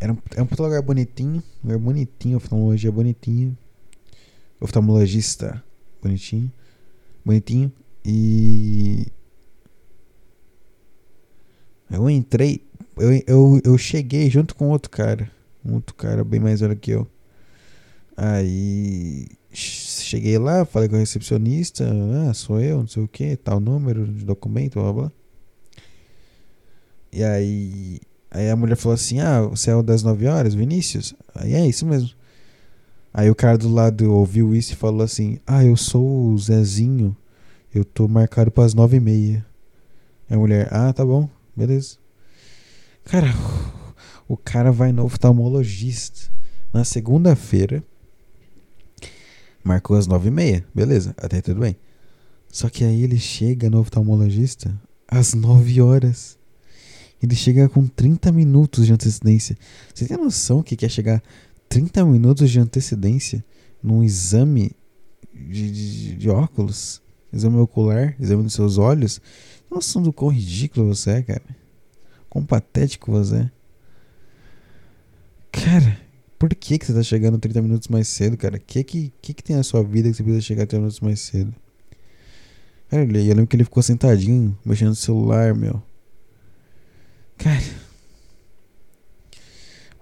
[0.00, 1.42] era um, era um lugar bonitinho.
[1.62, 3.54] Lugar bonitinho, oftalmologia bonitinha.
[4.58, 5.62] Oftalmologista
[6.00, 6.50] bonitinho.
[7.22, 7.70] Bonitinho.
[8.04, 9.06] E.
[11.90, 12.64] Eu entrei.
[12.96, 15.30] Eu, eu, eu cheguei junto com outro cara.
[15.64, 17.06] Um outro cara bem mais velho que eu.
[18.16, 19.26] Aí.
[19.52, 21.86] Cheguei lá, falei com a recepcionista.
[22.28, 25.12] Ah, sou eu, não sei o que, tal número de documento, blá blá.
[27.12, 28.00] E aí.
[28.30, 31.14] Aí a mulher falou assim: Ah, você é o das 9 horas, Vinícius?
[31.34, 32.10] Aí é isso mesmo.
[33.12, 37.14] Aí o cara do lado ouviu isso e falou assim: Ah, eu sou o Zezinho.
[37.74, 39.46] Eu tô marcado para as nove e meia.
[40.28, 41.96] A mulher, ah, tá bom, beleza.
[43.04, 43.28] Cara,
[44.28, 46.30] o cara vai no oftalmologista
[46.72, 47.82] na segunda-feira.
[49.64, 51.76] Marcou as nove e meia, beleza, até tudo bem.
[52.50, 56.38] Só que aí ele chega no oftalmologista às nove horas.
[57.22, 59.56] Ele chega com 30 minutos de antecedência.
[59.94, 61.22] Você tem noção que quer chegar
[61.68, 63.42] 30 minutos de antecedência
[63.82, 64.72] num exame
[65.32, 67.00] de, de, de óculos?
[67.32, 69.20] Exame ocular, exame dos seus olhos?
[69.70, 71.42] Noção do quão ridículo você é, cara.
[72.28, 73.50] Quão patético você é.
[75.50, 76.00] Cara,
[76.38, 78.56] por que, que você tá chegando 30 minutos mais cedo, cara?
[78.56, 81.00] O que, que, que, que tem na sua vida que você precisa chegar 30 minutos
[81.00, 81.54] mais cedo?
[82.90, 85.82] Cara, eu lembro que ele ficou sentadinho, mexendo no celular, meu.
[87.38, 87.62] Cara.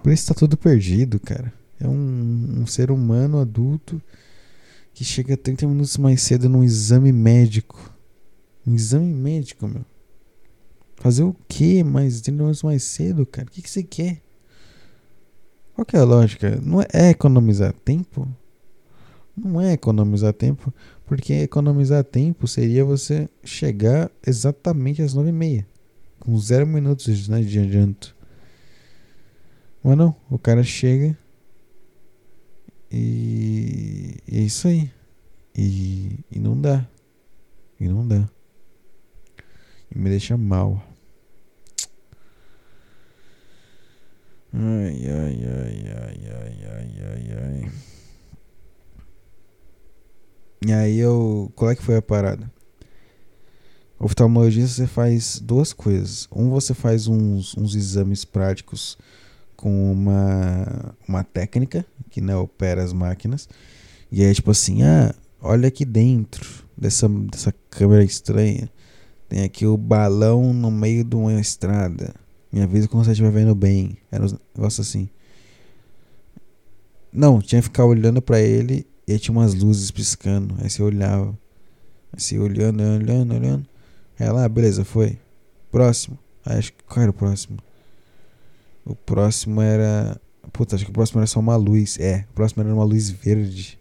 [0.02, 1.52] Por isso tá tudo perdido, cara.
[1.78, 4.02] É um, um ser humano adulto
[4.92, 7.94] que chega 30 minutos mais cedo num exame médico.
[8.66, 9.84] Um exame médico, meu.
[10.96, 13.48] Fazer o quê mais 30 minutos mais cedo, cara?
[13.48, 14.20] O que, que você quer?
[15.74, 16.60] Qual que é a lógica?
[16.62, 18.28] Não é, é economizar tempo?
[19.36, 20.72] Não é economizar tempo,
[21.06, 25.66] porque economizar tempo seria você chegar exatamente às nove e meia,
[26.18, 28.14] com zero minutos né, de adianto.
[29.82, 31.16] Mas não, o cara chega
[32.90, 34.90] e, é isso aí.
[35.54, 36.86] E, e não dá.
[37.78, 38.28] E não dá.
[39.90, 40.82] E me deixa mal.
[44.52, 47.72] Ai, ai, ai, ai, ai, ai, ai, ai.
[50.66, 51.52] E aí eu.
[51.54, 52.50] Qual é que foi a parada?
[53.98, 56.26] Oftalmologista você faz duas coisas.
[56.32, 58.98] Um, você faz uns, uns exames práticos
[59.56, 63.48] com uma, uma técnica que né, opera as máquinas.
[64.10, 68.68] E aí, tipo assim, ah, olha aqui dentro dessa, dessa câmera estranha.
[69.28, 72.14] Tem aqui o balão no meio de uma estrada.
[72.52, 73.96] Me avisa quando você estiver vendo bem.
[74.10, 75.08] Era um negócio assim.
[77.12, 80.56] Não, tinha que ficar olhando para ele e aí tinha umas luzes piscando.
[80.60, 81.30] Aí você olhava.
[82.12, 83.66] Aí você olhando, olhando, olhando.
[84.18, 85.18] Aí lá, beleza, foi.
[85.70, 86.18] Próximo.
[86.44, 87.58] Aí acho que qual era o próximo?
[88.84, 90.20] O próximo era.
[90.52, 91.98] Puta, acho que o próximo era só uma luz.
[91.98, 93.78] É, o próximo era uma luz verde.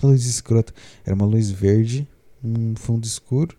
[0.00, 0.72] Uma luz escrota.
[1.04, 2.06] Era uma luz verde,
[2.42, 3.56] um fundo escuro.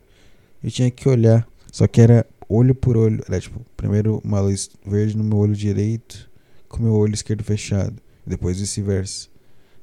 [0.63, 1.47] Eu tinha que olhar.
[1.71, 3.23] Só que era olho por olho.
[3.27, 6.29] Era tipo, primeiro uma luz verde no meu olho direito,
[6.69, 7.95] com meu olho esquerdo fechado.
[8.25, 9.27] Depois vice-versa.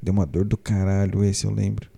[0.01, 1.88] Deu uma dor do caralho esse, eu lembro.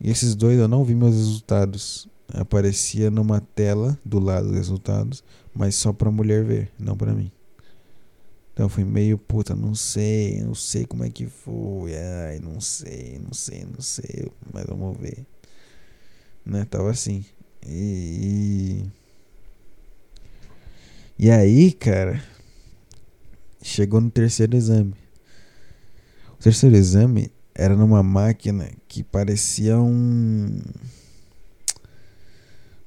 [0.00, 2.08] E esses dois eu não vi meus resultados.
[2.34, 5.22] Aparecia numa tela do lado dos resultados,
[5.54, 7.30] mas só pra mulher ver, não pra mim.
[8.52, 11.96] Então foi meio, puta, não sei, não sei como é que foi.
[11.96, 14.30] Ai, não sei, não sei, não sei.
[14.52, 15.24] Mas vamos ver.
[16.44, 16.64] Né?
[16.66, 17.24] Tava assim.
[17.66, 18.84] E.
[21.18, 22.22] E aí, cara,
[23.62, 24.94] chegou no terceiro exame.
[26.38, 30.60] O terceiro exame era numa máquina que parecia um.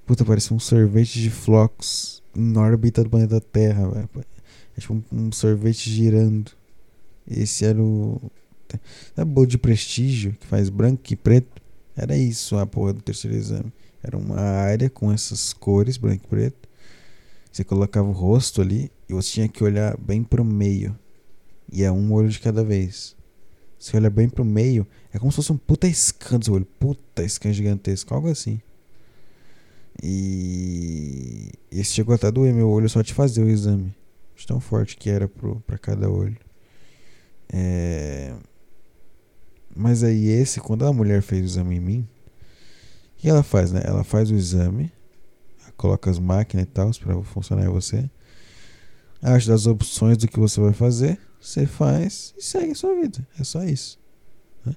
[0.06, 4.10] Puta, parecia um sorvete de flocos em órbita do planeta Terra, velho.
[4.78, 6.52] É tipo um, sorvete girando.
[7.30, 8.22] Esse era o.
[9.16, 11.62] É bolo de prestígio que faz branco e preto.
[11.96, 13.72] Era isso a porra do terceiro exame.
[14.04, 16.70] Era uma área com essas cores, branco e preto.
[17.52, 20.98] Você colocava o rosto ali e você tinha que olhar bem pro meio.
[21.72, 23.16] E é um olho de cada vez.
[23.80, 26.68] Você olha bem pro meio, é como se fosse um puta scan do seu olho.
[26.80, 28.60] Puta scan gigantesco, algo assim.
[30.04, 33.94] E esse chegou até a doer meu olho só de fazer o exame.
[34.36, 36.38] De tão forte que era pro, pra cada olho.
[37.50, 38.36] É...
[39.76, 42.10] Mas aí esse, quando a mulher fez o exame em mim,
[43.14, 43.82] o que ela faz, né?
[43.86, 44.92] Ela faz o exame
[45.78, 48.10] coloca as máquinas e tal para funcionar em você.
[49.22, 53.26] Acha das opções do que você vai fazer, você faz e segue a sua vida.
[53.40, 54.00] É só isso.
[54.66, 54.76] Né?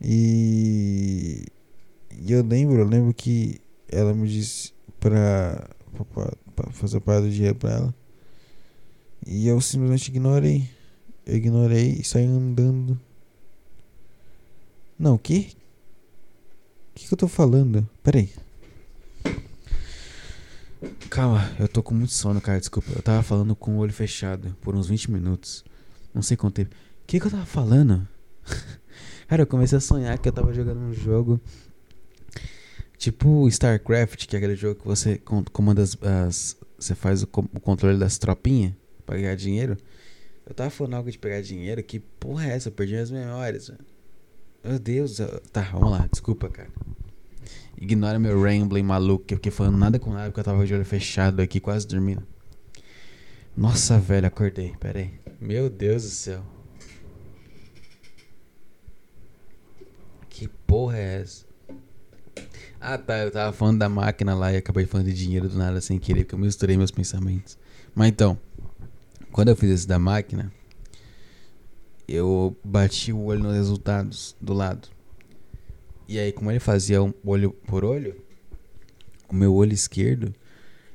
[0.00, 1.46] E,
[2.10, 5.68] e eu lembro, eu lembro que ela me disse pra
[6.72, 7.94] fazer parte do dinheiro pra ela.
[9.30, 10.70] E eu simplesmente ignorei.
[11.26, 12.98] Eu ignorei e saí andando.
[14.98, 15.54] Não, o que?
[16.90, 17.86] O que, que eu tô falando?
[18.02, 18.30] Peraí.
[21.10, 22.58] Calma, eu tô com muito sono, cara.
[22.58, 22.90] Desculpa.
[22.96, 25.62] Eu tava falando com o olho fechado por uns 20 minutos.
[26.14, 26.74] Não sei quanto tempo.
[26.74, 28.08] O que, que eu tava falando?
[29.28, 31.38] cara, eu comecei a sonhar que eu tava jogando um jogo.
[32.96, 35.20] Tipo StarCraft, que é aquele jogo que você
[35.52, 35.98] comanda as.
[36.02, 38.72] as você faz o, o, controle das tropinhas
[39.08, 39.76] pra ganhar dinheiro.
[40.46, 41.82] Eu tava falando algo de pegar dinheiro.
[41.82, 42.68] Que porra é essa?
[42.68, 43.80] Eu perdi as memórias, mano.
[44.62, 45.18] Meu Deus.
[45.18, 45.40] Eu...
[45.50, 46.06] Tá, vamos lá.
[46.12, 46.68] Desculpa, cara.
[47.80, 49.24] Ignora meu rambling maluco.
[49.24, 51.86] Que eu fiquei falando nada com nada porque eu tava de olho fechado aqui, quase
[51.86, 52.22] dormindo.
[53.56, 54.74] Nossa, velho, acordei.
[54.78, 55.14] Pera aí.
[55.40, 56.42] Meu Deus do céu.
[60.28, 61.46] Que porra é essa?
[62.78, 63.18] Ah, tá.
[63.18, 66.24] Eu tava falando da máquina lá e acabei falando de dinheiro do nada sem querer,
[66.24, 67.58] porque eu misturei meus pensamentos.
[67.94, 68.38] Mas então,
[69.38, 70.52] quando eu fiz esse da máquina,
[72.08, 74.88] eu bati o olho nos resultados do lado.
[76.08, 78.20] E aí, como ele fazia um olho por olho,
[79.28, 80.34] o meu olho esquerdo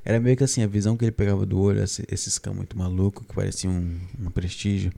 [0.04, 2.78] era meio que assim, a visão que ele pegava do olho, esse, esses cão muito
[2.78, 4.92] maluco, que parecia um, um prestígio,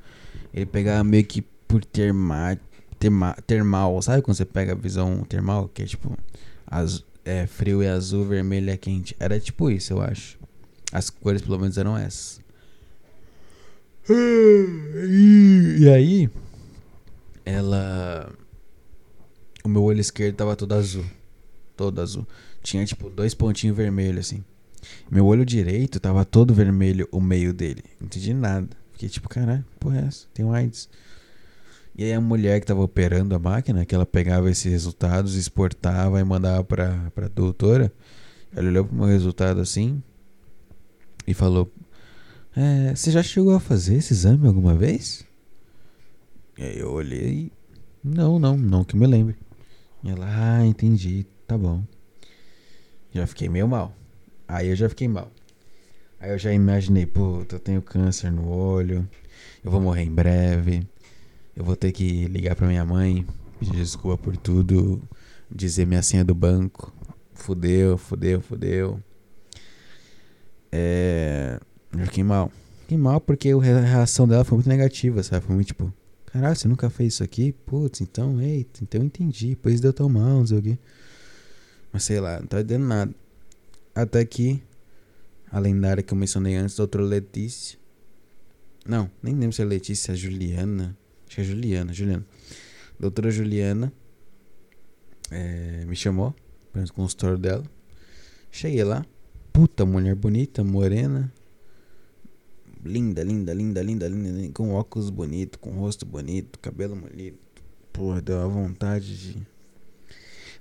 [0.51, 2.59] ele pegava meio que por terma,
[2.97, 6.17] terma, termal, sabe quando você pega a visão termal, que é tipo
[6.65, 9.15] azul, é, frio é azul, vermelho é quente.
[9.19, 10.39] Era tipo isso, eu acho.
[10.91, 12.43] As cores pelo menos eram essas.
[14.07, 16.29] E aí,
[17.43, 18.31] ela.
[19.63, 21.05] O meu olho esquerdo tava todo azul.
[21.75, 22.27] Todo azul.
[22.61, 24.43] Tinha tipo dois pontinhos vermelhos assim.
[25.09, 27.83] Meu olho direito tava todo vermelho, o meio dele.
[27.99, 28.69] Não entendi nada.
[28.91, 30.27] Fiquei tipo, caralho, porra é essa?
[30.33, 30.87] Tem um AIDS.
[31.97, 36.19] E aí a mulher que tava operando a máquina, que ela pegava esses resultados, exportava
[36.19, 37.91] e mandava pra, pra doutora,
[38.55, 40.03] ela olhou pro meu resultado assim
[41.25, 41.71] e falou:
[42.55, 45.25] é, Você já chegou a fazer esse exame alguma vez?
[46.57, 47.51] E aí eu olhei
[48.03, 49.35] Não, não, não que me lembre.
[50.03, 51.83] E ela, ah, entendi, tá bom.
[53.11, 53.95] Já fiquei meio mal.
[54.47, 55.31] Aí eu já fiquei mal.
[56.19, 59.07] Aí eu já imaginei, puta, eu tenho câncer no olho,
[59.63, 60.87] eu vou morrer em breve.
[61.55, 63.25] Eu vou ter que ligar pra minha mãe,
[63.59, 65.01] pedir desculpa por tudo,
[65.49, 66.93] dizer minha senha do banco.
[67.33, 68.99] Fudeu, fudeu, fudeu.
[70.71, 71.59] É.
[71.99, 72.51] Eu fiquei mal.
[72.81, 75.45] Fiquei mal porque a reação dela foi muito negativa, sabe?
[75.45, 75.93] Foi muito tipo,
[76.27, 77.51] caralho, você nunca fez isso aqui?
[77.65, 79.49] Putz, então, eita, então eu entendi.
[79.49, 80.77] Depois deu tão mal, não sei o quê.
[81.91, 83.15] Mas sei lá, não tá dando nada.
[83.95, 84.61] Até que
[85.49, 87.79] a lendária que eu mencionei antes, doutora Letícia.
[88.85, 90.97] Não, nem lembro se é Letícia, é Juliana.
[91.25, 92.25] Acho que é Juliana, Juliana.
[92.99, 93.91] Doutora Juliana
[95.31, 96.35] é, me chamou
[96.71, 97.63] para o consultório dela.
[98.51, 99.05] Cheguei lá.
[99.51, 101.33] Puta mulher bonita, morena.
[102.85, 104.53] Linda, linda, linda, linda, linda.
[104.53, 107.39] Com óculos bonito, com rosto bonito, cabelo bonito.
[107.91, 109.47] Porra, deu a vontade de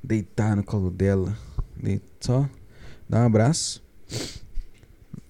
[0.02, 1.36] deitar no colo dela.
[2.18, 2.48] Só
[3.06, 3.84] dar um abraço.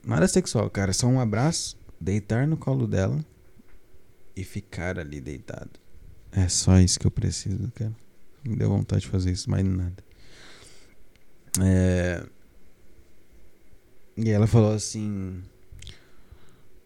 [0.07, 0.93] Nada sexual, cara.
[0.93, 3.25] Só um abraço, deitar no colo dela
[4.37, 5.71] e ficar ali deitado.
[6.31, 7.95] É só isso que eu preciso, cara.
[8.45, 10.05] Me deu vontade de fazer isso, mais nada.
[11.61, 12.25] É...
[14.17, 15.43] E ela falou assim: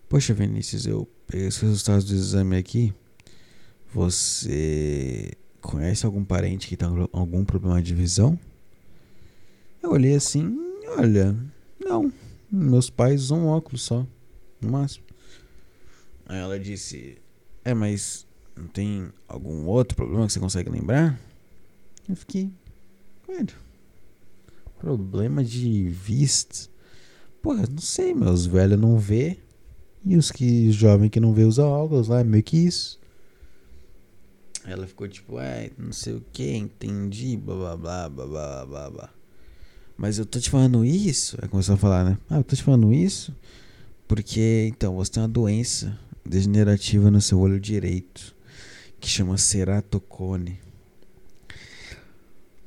[0.09, 2.95] Poxa, Vinícius, eu peguei os resultados do exame aqui.
[3.93, 8.39] Você conhece algum parente que tá com algum problema de visão?
[9.83, 10.59] Eu olhei assim:
[10.97, 11.37] Olha,
[11.79, 12.13] não.
[12.51, 14.07] Meus pais usam óculos só,
[14.61, 15.05] no máximo.
[16.27, 17.19] Aí ela disse:
[17.65, 21.21] é, mas não tem algum outro problema que você consegue lembrar?
[22.09, 22.51] Eu fiquei.
[23.27, 23.55] Velho.
[24.79, 26.71] Problema de vista.
[27.43, 29.39] Porra, não sei, meus velhos não vê.
[30.05, 32.99] E os que jovem que não vê usa óculos lá, é meio que isso.
[34.65, 39.11] Ela ficou tipo, é, não sei o que, entendi, blá blá blá blá blá blá.
[39.97, 41.37] Mas eu tô te falando isso.
[41.41, 42.19] Aí começou a falar, né?
[42.31, 43.35] Ah, eu tô te falando isso
[44.09, 48.35] porque, então, você tem uma doença degenerativa no seu olho direito,
[48.99, 50.59] que chama ceratocone.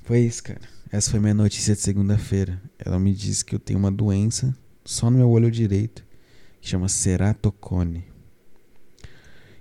[0.03, 0.61] Foi isso, cara.
[0.91, 2.61] Essa foi minha notícia de segunda-feira.
[2.77, 6.05] Ela me disse que eu tenho uma doença só no meu olho direito,
[6.61, 8.05] que chama ceratocone.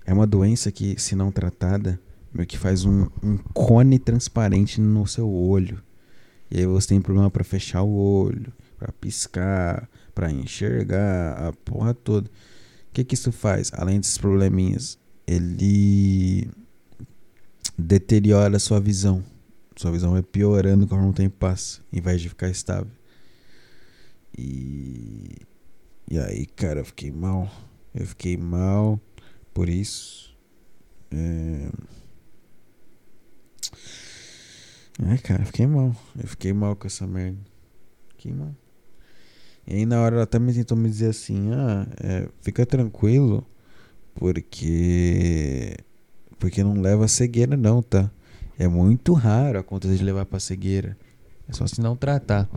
[0.05, 1.99] É uma doença que, se não tratada,
[2.33, 5.81] meio que faz um, um cone transparente no seu olho.
[6.49, 11.93] E aí você tem problema para fechar o olho, para piscar, para enxergar, a porra
[11.93, 12.27] toda.
[12.27, 13.71] O que, que isso faz?
[13.73, 16.49] Além desses probleminhas, ele
[17.77, 19.23] deteriora a sua visão.
[19.75, 22.91] Sua visão vai piorando conforme o tempo passa, em vez de ficar estável.
[24.37, 25.37] E,
[26.09, 27.49] e aí, cara, eu fiquei mal.
[27.93, 28.99] Eu fiquei mal
[29.53, 30.35] por isso.
[31.11, 31.69] É...
[35.03, 35.95] Ai, cara, eu fiquei mal.
[36.17, 37.39] Eu fiquei mal com essa merda.
[38.09, 38.55] Fiquei mal.
[39.67, 43.45] E aí na hora ela me tentou me dizer assim, ah, é, fica tranquilo,
[44.15, 45.77] porque
[46.39, 48.11] porque não leva cegueira não, tá?
[48.57, 50.97] É muito raro acontecer de levar pra cegueira.
[51.47, 52.49] É só se não tratar.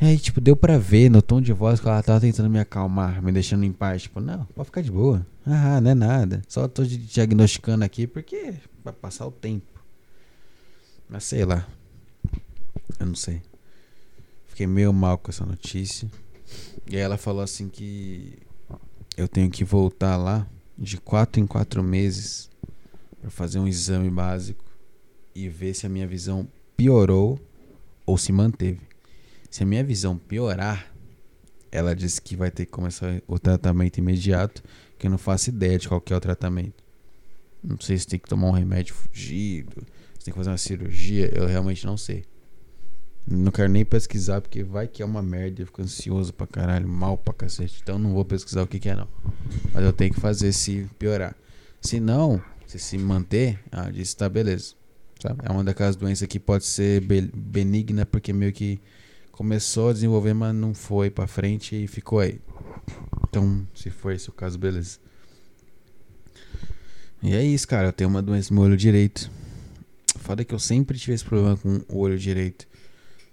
[0.00, 3.22] Aí, tipo, deu pra ver no tom de voz que ela tava tentando me acalmar,
[3.22, 4.02] me deixando em paz.
[4.02, 5.24] Tipo, não, pode ficar de boa.
[5.46, 6.42] Ah, não é nada.
[6.48, 9.80] Só tô diagnosticando aqui porque vai passar o tempo.
[11.08, 11.66] Mas sei lá.
[12.98, 13.40] Eu não sei.
[14.48, 16.10] Fiquei meio mal com essa notícia.
[16.88, 18.38] E aí ela falou assim que
[19.16, 22.50] eu tenho que voltar lá de quatro em quatro meses
[23.20, 24.64] para fazer um exame básico
[25.34, 27.38] e ver se a minha visão piorou
[28.04, 28.80] ou se manteve.
[29.54, 30.92] Se a minha visão piorar,
[31.70, 34.60] ela disse que vai ter que começar o tratamento imediato,
[34.98, 36.82] que eu não faço ideia de qual é o tratamento.
[37.62, 39.86] Não sei se tem que tomar um remédio fugido,
[40.18, 42.24] se tem que fazer uma cirurgia, eu realmente não sei.
[43.24, 45.62] Não quero nem pesquisar, porque vai que é uma merda.
[45.62, 47.78] Eu fico ansioso pra caralho, mal pra cacete.
[47.80, 49.06] Então não vou pesquisar o que, que é, não.
[49.72, 51.36] Mas eu tenho que fazer se piorar.
[51.80, 54.74] Se não, se se manter, ah, disse tá beleza.
[55.22, 55.42] Sabe?
[55.44, 57.00] É uma daquelas doenças que pode ser
[57.32, 58.80] benigna, porque meio que
[59.34, 62.40] começou a desenvolver, mas não foi pra frente e ficou aí.
[63.28, 64.98] Então, se for esse o caso, beleza.
[67.22, 67.88] E é isso, cara.
[67.88, 69.30] Eu tenho uma doença no olho direito.
[70.20, 72.66] Foda que eu sempre tive esse problema com o olho direito.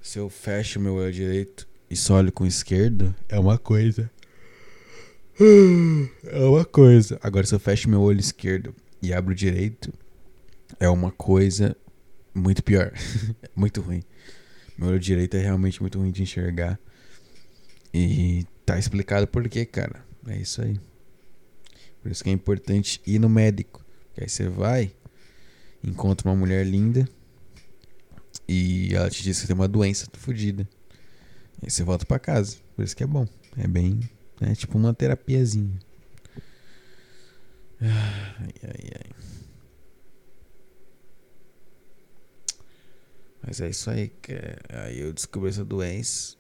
[0.02, 4.10] Se eu fecho meu olho direito e só olho com o esquerdo, é uma coisa.
[6.26, 7.20] É uma coisa.
[7.22, 9.94] Agora, se eu fecho meu olho esquerdo e abro o direito,
[10.80, 11.78] é uma coisa
[12.34, 12.92] muito pior.
[13.56, 14.04] muito ruim.
[14.82, 16.80] Meu olho direito é realmente muito ruim de enxergar.
[17.94, 20.04] E tá explicado por quê, cara.
[20.26, 20.82] É isso aí.
[22.02, 23.86] Por isso que é importante ir no médico.
[24.18, 24.92] Aí você vai,
[25.84, 27.08] encontra uma mulher linda
[28.48, 30.68] e ela te diz que tem uma doença fodida.
[31.62, 32.58] Aí você volta para casa.
[32.76, 33.28] Por isso que é bom.
[33.56, 34.00] É bem.
[34.42, 35.78] É tipo uma terapiazinha.
[37.80, 39.12] Ai, ai, ai.
[43.42, 44.12] Mas é isso aí.
[44.70, 46.36] Aí eu descobri essa doença.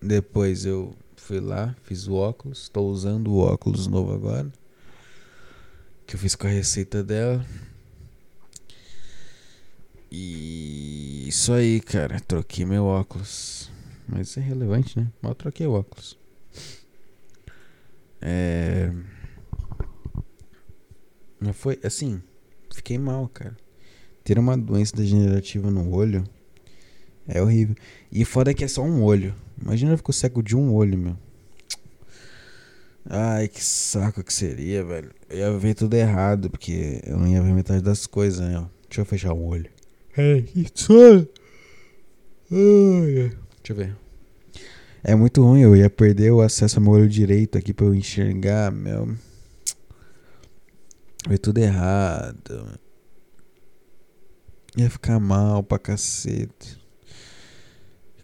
[0.00, 2.62] Depois eu fui lá, fiz o óculos.
[2.62, 4.52] Estou usando o óculos novo agora.
[6.06, 7.44] Que eu fiz com a receita dela.
[10.10, 12.20] E isso aí, cara.
[12.20, 13.70] Troquei meu óculos.
[14.06, 15.10] Mas isso é relevante, né?
[15.20, 16.18] Mal troquei o óculos.
[18.20, 18.92] É.
[21.40, 22.22] Não foi assim.
[22.72, 23.56] Fiquei mal, cara.
[24.28, 26.22] Ter uma doença degenerativa no olho
[27.26, 27.74] é horrível.
[28.12, 29.34] E foda que é só um olho.
[29.58, 31.16] Imagina eu ficar cego de um olho, meu.
[33.08, 35.12] Ai, que saco que seria, velho.
[35.30, 38.68] Eu ia ver tudo errado, porque eu não ia ver metade das coisas, né?
[38.86, 39.70] Deixa eu fechar o olho.
[40.14, 41.26] É, isso.
[42.50, 43.96] Deixa eu ver.
[45.02, 47.94] É muito ruim, eu ia perder o acesso ao meu olho direito aqui pra eu
[47.94, 49.16] enxergar, meu.
[51.26, 52.78] Ver tudo errado.
[54.78, 56.80] Ia ficar mal pra cacete.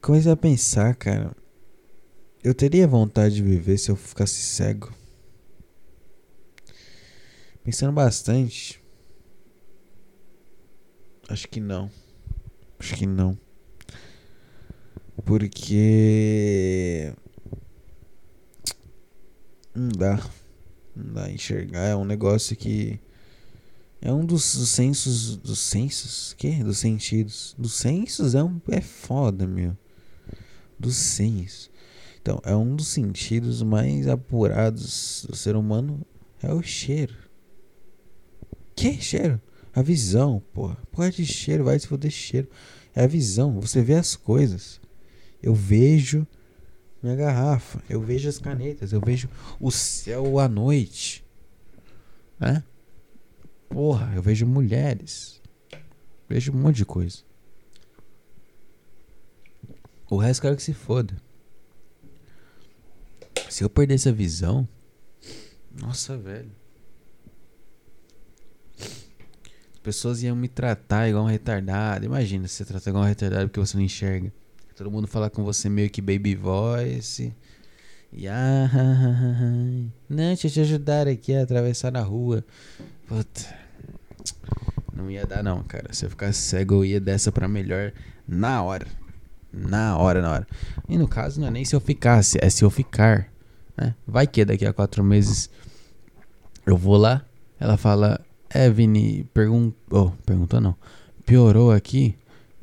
[0.00, 1.34] Comecei a pensar, cara.
[2.44, 4.94] Eu teria vontade de viver se eu ficasse cego.
[7.64, 8.80] Pensando bastante.
[11.28, 11.90] Acho que não.
[12.78, 13.36] Acho que não.
[15.24, 17.12] Porque.
[19.74, 20.30] Não dá.
[20.94, 21.86] Não dá enxergar.
[21.86, 23.00] É um negócio que.
[24.04, 25.36] É um dos, dos sensos.
[25.38, 26.34] Dos sensos?
[26.34, 26.62] Que?
[26.62, 27.56] Dos sentidos.
[27.58, 29.74] Dos sensos é, um, é foda, meu.
[30.78, 31.70] Dos sensos.
[32.20, 36.06] Então, é um dos sentidos mais apurados do ser humano.
[36.42, 37.14] É o cheiro.
[38.76, 39.40] Que cheiro?
[39.72, 40.76] A visão, porra.
[40.92, 42.48] Porra de cheiro, vai se foder cheiro.
[42.94, 44.82] É a visão, você vê as coisas.
[45.42, 46.26] Eu vejo
[47.02, 49.28] minha garrafa, eu vejo as canetas, eu vejo
[49.58, 51.24] o céu à noite.
[52.38, 52.62] Né?
[53.74, 55.42] Porra, eu vejo mulheres.
[56.28, 57.18] Vejo um monte de coisa.
[60.08, 61.16] O resto quero que se foda.
[63.50, 64.68] Se eu perder essa visão.
[65.76, 66.52] Nossa, velho.
[69.82, 72.06] pessoas iam me tratar igual um retardado.
[72.06, 74.32] Imagina se você tratar igual um retardado porque você não enxerga.
[74.76, 77.34] Todo mundo falar com você meio que baby voice.
[78.12, 78.70] E ah,
[80.08, 82.44] não, deixa eu te ajudar aqui a atravessar a rua.
[83.08, 83.63] Puta.
[84.92, 85.92] Não ia dar não, cara.
[85.92, 87.92] Se eu ficasse cego, eu ia dessa pra melhor
[88.26, 88.86] na hora.
[89.52, 90.46] Na hora, na hora.
[90.88, 93.28] E no caso não é nem se eu ficasse, é se eu ficar.
[93.76, 93.94] Né?
[94.06, 95.50] Vai que daqui a quatro meses
[96.66, 97.24] eu vou lá,
[97.58, 98.70] ela fala, é,
[99.32, 99.74] perguntou.
[99.90, 100.76] Oh, perguntou não.
[101.26, 102.16] Piorou aqui.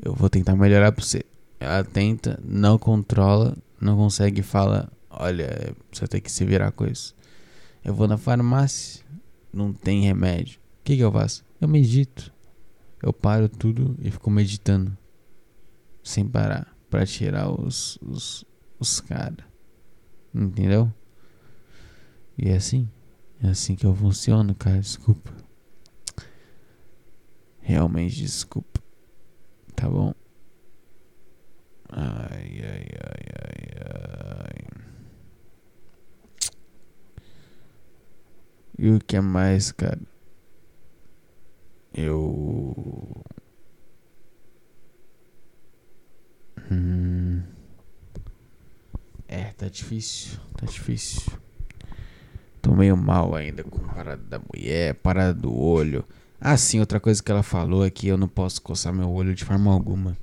[0.03, 1.23] Eu vou tentar melhorar pra você.
[1.59, 4.91] Ela tenta, não controla, não consegue fala.
[5.09, 7.13] Olha, você tem que se virar com isso.
[7.83, 9.03] Eu vou na farmácia,
[9.53, 10.60] não tem remédio.
[10.81, 11.45] O que, que eu faço?
[11.61, 12.33] Eu medito.
[13.03, 14.97] Eu paro tudo e fico meditando.
[16.03, 16.75] Sem parar.
[16.89, 18.43] Pra tirar os, os,
[18.79, 19.45] os caras.
[20.33, 20.91] Entendeu?
[22.35, 22.89] E é assim.
[23.43, 24.79] É assim que eu funciono, cara.
[24.79, 25.31] Desculpa.
[27.59, 28.81] Realmente desculpa.
[29.75, 30.15] Tá bom?
[31.89, 34.81] Ai, ai, ai, ai, ai.
[38.79, 40.10] E o que é mais, cara?
[41.93, 43.23] Eu.
[46.71, 47.41] Hum.
[49.27, 50.39] É, tá difícil.
[50.57, 51.31] Tá difícil.
[52.61, 56.05] Tô meio mal ainda com a parada da mulher, parada do olho.
[56.39, 59.33] Ah, sim, outra coisa que ela falou é que eu não posso coçar meu olho
[59.33, 60.17] de forma alguma.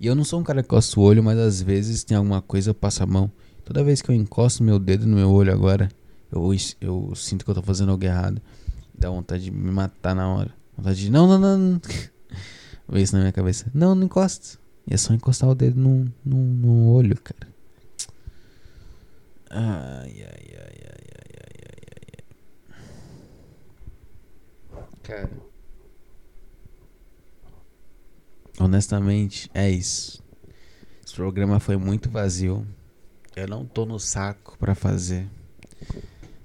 [0.00, 2.40] E eu não sou um cara que coça o olho, mas às vezes tem alguma
[2.40, 3.30] coisa, eu passo a mão.
[3.64, 5.88] Toda vez que eu encosto meu dedo no meu olho agora,
[6.30, 8.40] eu, eu sinto que eu tô fazendo algo errado.
[8.98, 10.52] Dá vontade de me matar na hora.
[10.76, 11.58] Vontade de, não, não, não.
[11.58, 11.80] não.
[12.88, 13.70] Vê isso na minha cabeça.
[13.72, 14.58] Não, não encosta.
[14.86, 17.48] E é só encostar o dedo no, no, no olho, cara.
[19.50, 21.72] Ai, ai, ai, ai, ai, ai, ai,
[24.72, 24.84] ai.
[25.02, 25.30] Cara.
[28.58, 30.22] Honestamente, é isso.
[31.04, 32.66] Esse programa foi muito vazio.
[33.36, 35.28] Eu não tô no saco para fazer.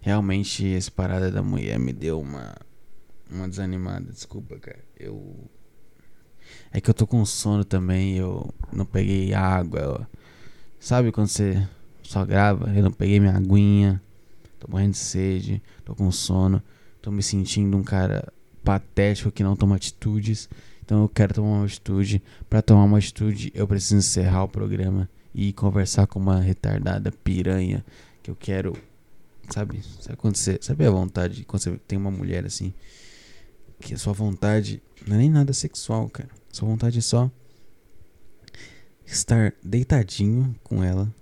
[0.04, 2.54] Realmente, esse parada da mulher me deu uma
[3.32, 4.84] uma desanimada, desculpa, cara.
[5.00, 5.50] Eu
[6.72, 9.80] é que eu tô com sono também, eu não peguei água.
[9.80, 10.06] Eu...
[10.78, 11.66] Sabe quando você
[12.04, 12.70] só grava?
[12.76, 14.02] Eu não peguei minha aguinha.
[14.60, 16.62] Tô morrendo de sede, tô com sono,
[17.02, 18.32] tô me sentindo um cara
[18.62, 20.50] patético que não toma atitudes.
[20.84, 22.22] Então eu quero tomar uma atitude.
[22.50, 27.86] Para tomar uma atitude, eu preciso encerrar o programa e conversar com uma retardada piranha
[28.22, 28.74] que eu quero,
[29.50, 29.82] sabe?
[30.00, 32.74] Sabe quando você, sabe a vontade quando você tem uma mulher assim,
[33.80, 36.30] que a sua vontade não é nem nada sexual, cara.
[36.52, 37.30] Sua vontade é só
[39.06, 41.14] estar deitadinho com ela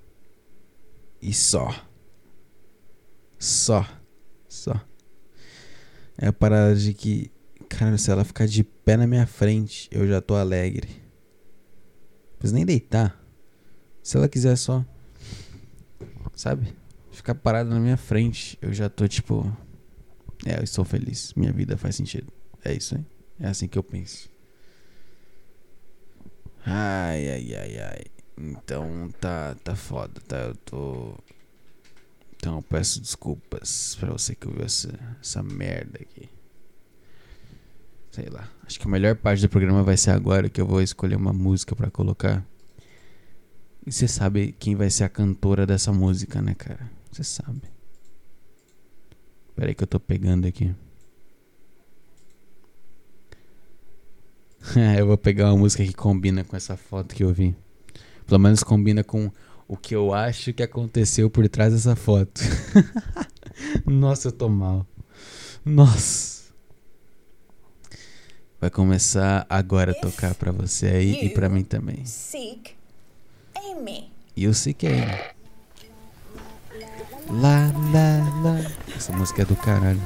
[1.22, 1.74] e só.
[3.38, 3.86] Só.
[4.48, 4.74] Só.
[6.18, 7.32] É a parada de que,
[7.68, 10.90] cara, se ela ficar de pé na minha frente, eu já tô alegre.
[12.32, 13.20] Não precisa nem deitar.
[14.04, 14.86] Se ela quiser só,
[16.36, 16.81] sabe?
[17.22, 19.56] Ficar parada na minha frente, eu já tô tipo.
[20.44, 21.36] É, eu estou feliz.
[21.36, 22.34] Minha vida faz sentido.
[22.66, 23.06] É isso, hein?
[23.40, 24.28] É assim que eu penso.
[26.66, 28.04] Ai, ai, ai, ai.
[28.36, 30.38] Então tá, tá foda, tá?
[30.38, 31.14] Eu tô.
[32.38, 34.90] Então eu peço desculpas pra você que ouviu essa,
[35.22, 36.28] essa merda aqui.
[38.10, 38.50] Sei lá.
[38.66, 41.34] Acho que a melhor parte do programa vai ser agora que eu vou escolher uma
[41.34, 42.44] música para colocar.
[43.86, 47.00] E você sabe quem vai ser a cantora dessa música, né, cara?
[47.12, 47.62] Você sabe.
[49.56, 50.74] Pera aí que eu tô pegando aqui.
[54.98, 57.56] eu vou pegar uma música que combina com essa foto que eu vi.
[58.26, 59.32] Pelo menos combina com
[59.68, 62.42] o que eu acho que aconteceu por trás dessa foto.
[63.86, 64.86] Nossa, eu tô mal.
[65.66, 66.42] Nossa.
[68.60, 72.06] Vai começar agora a tocar pra você aí e pra mim também.
[72.06, 72.76] Seek
[73.56, 74.12] Amy.
[74.36, 75.41] E o Seek Amy.
[77.32, 78.72] Lá, lá, lá.
[78.96, 80.02] Essa música é do caralho.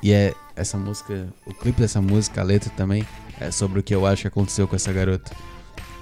[0.00, 3.04] E é essa música, o clipe dessa música, a letra também,
[3.40, 5.32] é sobre o que eu acho que aconteceu com essa garota.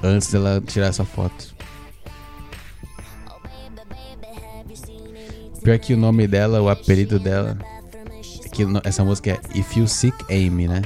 [0.02, 1.54] Antes dela tirar essa foto.
[5.62, 7.56] Pior que o nome dela, o apelido dela.
[8.44, 10.82] É que essa música é If You Seek Amy, né?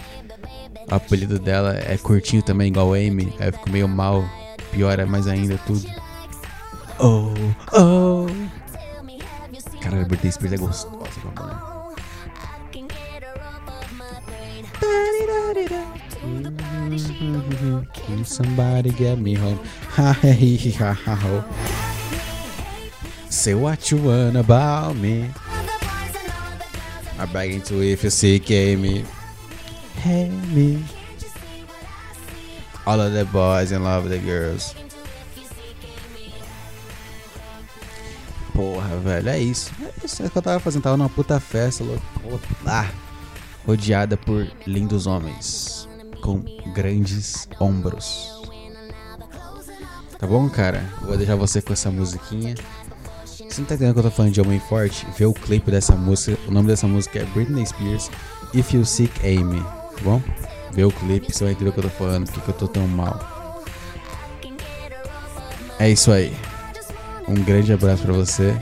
[0.89, 3.33] O apelido dela é curtinho também, igual Amy.
[3.41, 4.25] Aí eu fico meio mal.
[4.71, 5.85] Piora mais ainda tudo.
[6.99, 7.33] Oh,
[7.73, 8.27] oh.
[9.87, 10.59] Caralho, a Britney Spears é.
[17.95, 19.61] Can somebody get me home?
[23.31, 25.31] Say what you want about me.
[27.19, 28.41] I'm begging to if you see
[28.77, 29.05] me.
[30.03, 30.83] Hey me.
[32.87, 34.75] All of the boys in love with the girls.
[38.57, 39.71] Porra, velho, é isso.
[39.83, 40.83] É isso que eu tava fazendo.
[40.83, 42.03] Tava numa puta festa, louco.
[42.65, 42.91] Ah,
[43.67, 45.87] rodeada por lindos homens
[46.23, 46.43] com
[46.73, 48.35] grandes ombros.
[50.19, 50.91] Tá bom, cara?
[51.03, 52.55] Vou deixar você com essa musiquinha.
[53.27, 55.07] Você não tá entendendo que eu tô falando de homem forte?
[55.19, 56.39] Vê o clipe dessa música.
[56.49, 58.11] O nome dessa música é Britney Spears
[58.55, 59.61] If You Seek Amy.
[59.61, 60.23] Tá bom?
[60.73, 62.89] Vê o clipe, você vai entender o que eu tô falando, porque eu tô tão
[62.89, 63.63] mal.
[65.79, 66.35] É isso aí.
[67.29, 68.57] Um grande abraço pra você.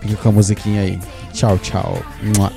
[0.00, 0.98] Fica com a musiquinha aí.
[1.32, 2.02] Tchau, tchau.
[2.36, 2.52] Mua.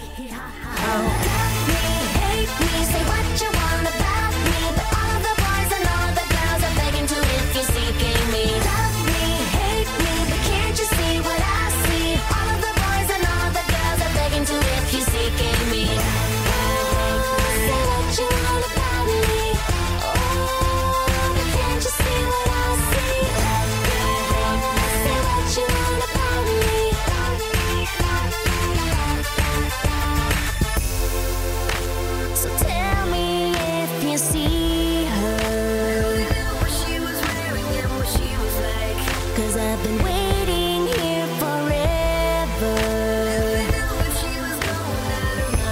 [39.36, 42.78] Cause I've been waiting here forever.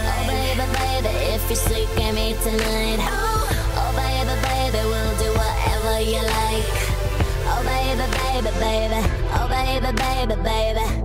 [0.03, 1.55] Oh baby, baby, if you
[2.11, 2.99] me tonight.
[3.01, 3.47] Oh,
[3.77, 6.73] oh baby, baby, we'll do whatever you like.
[7.53, 9.01] Oh baby, baby, baby.
[9.35, 11.00] Oh baby, baby, baby.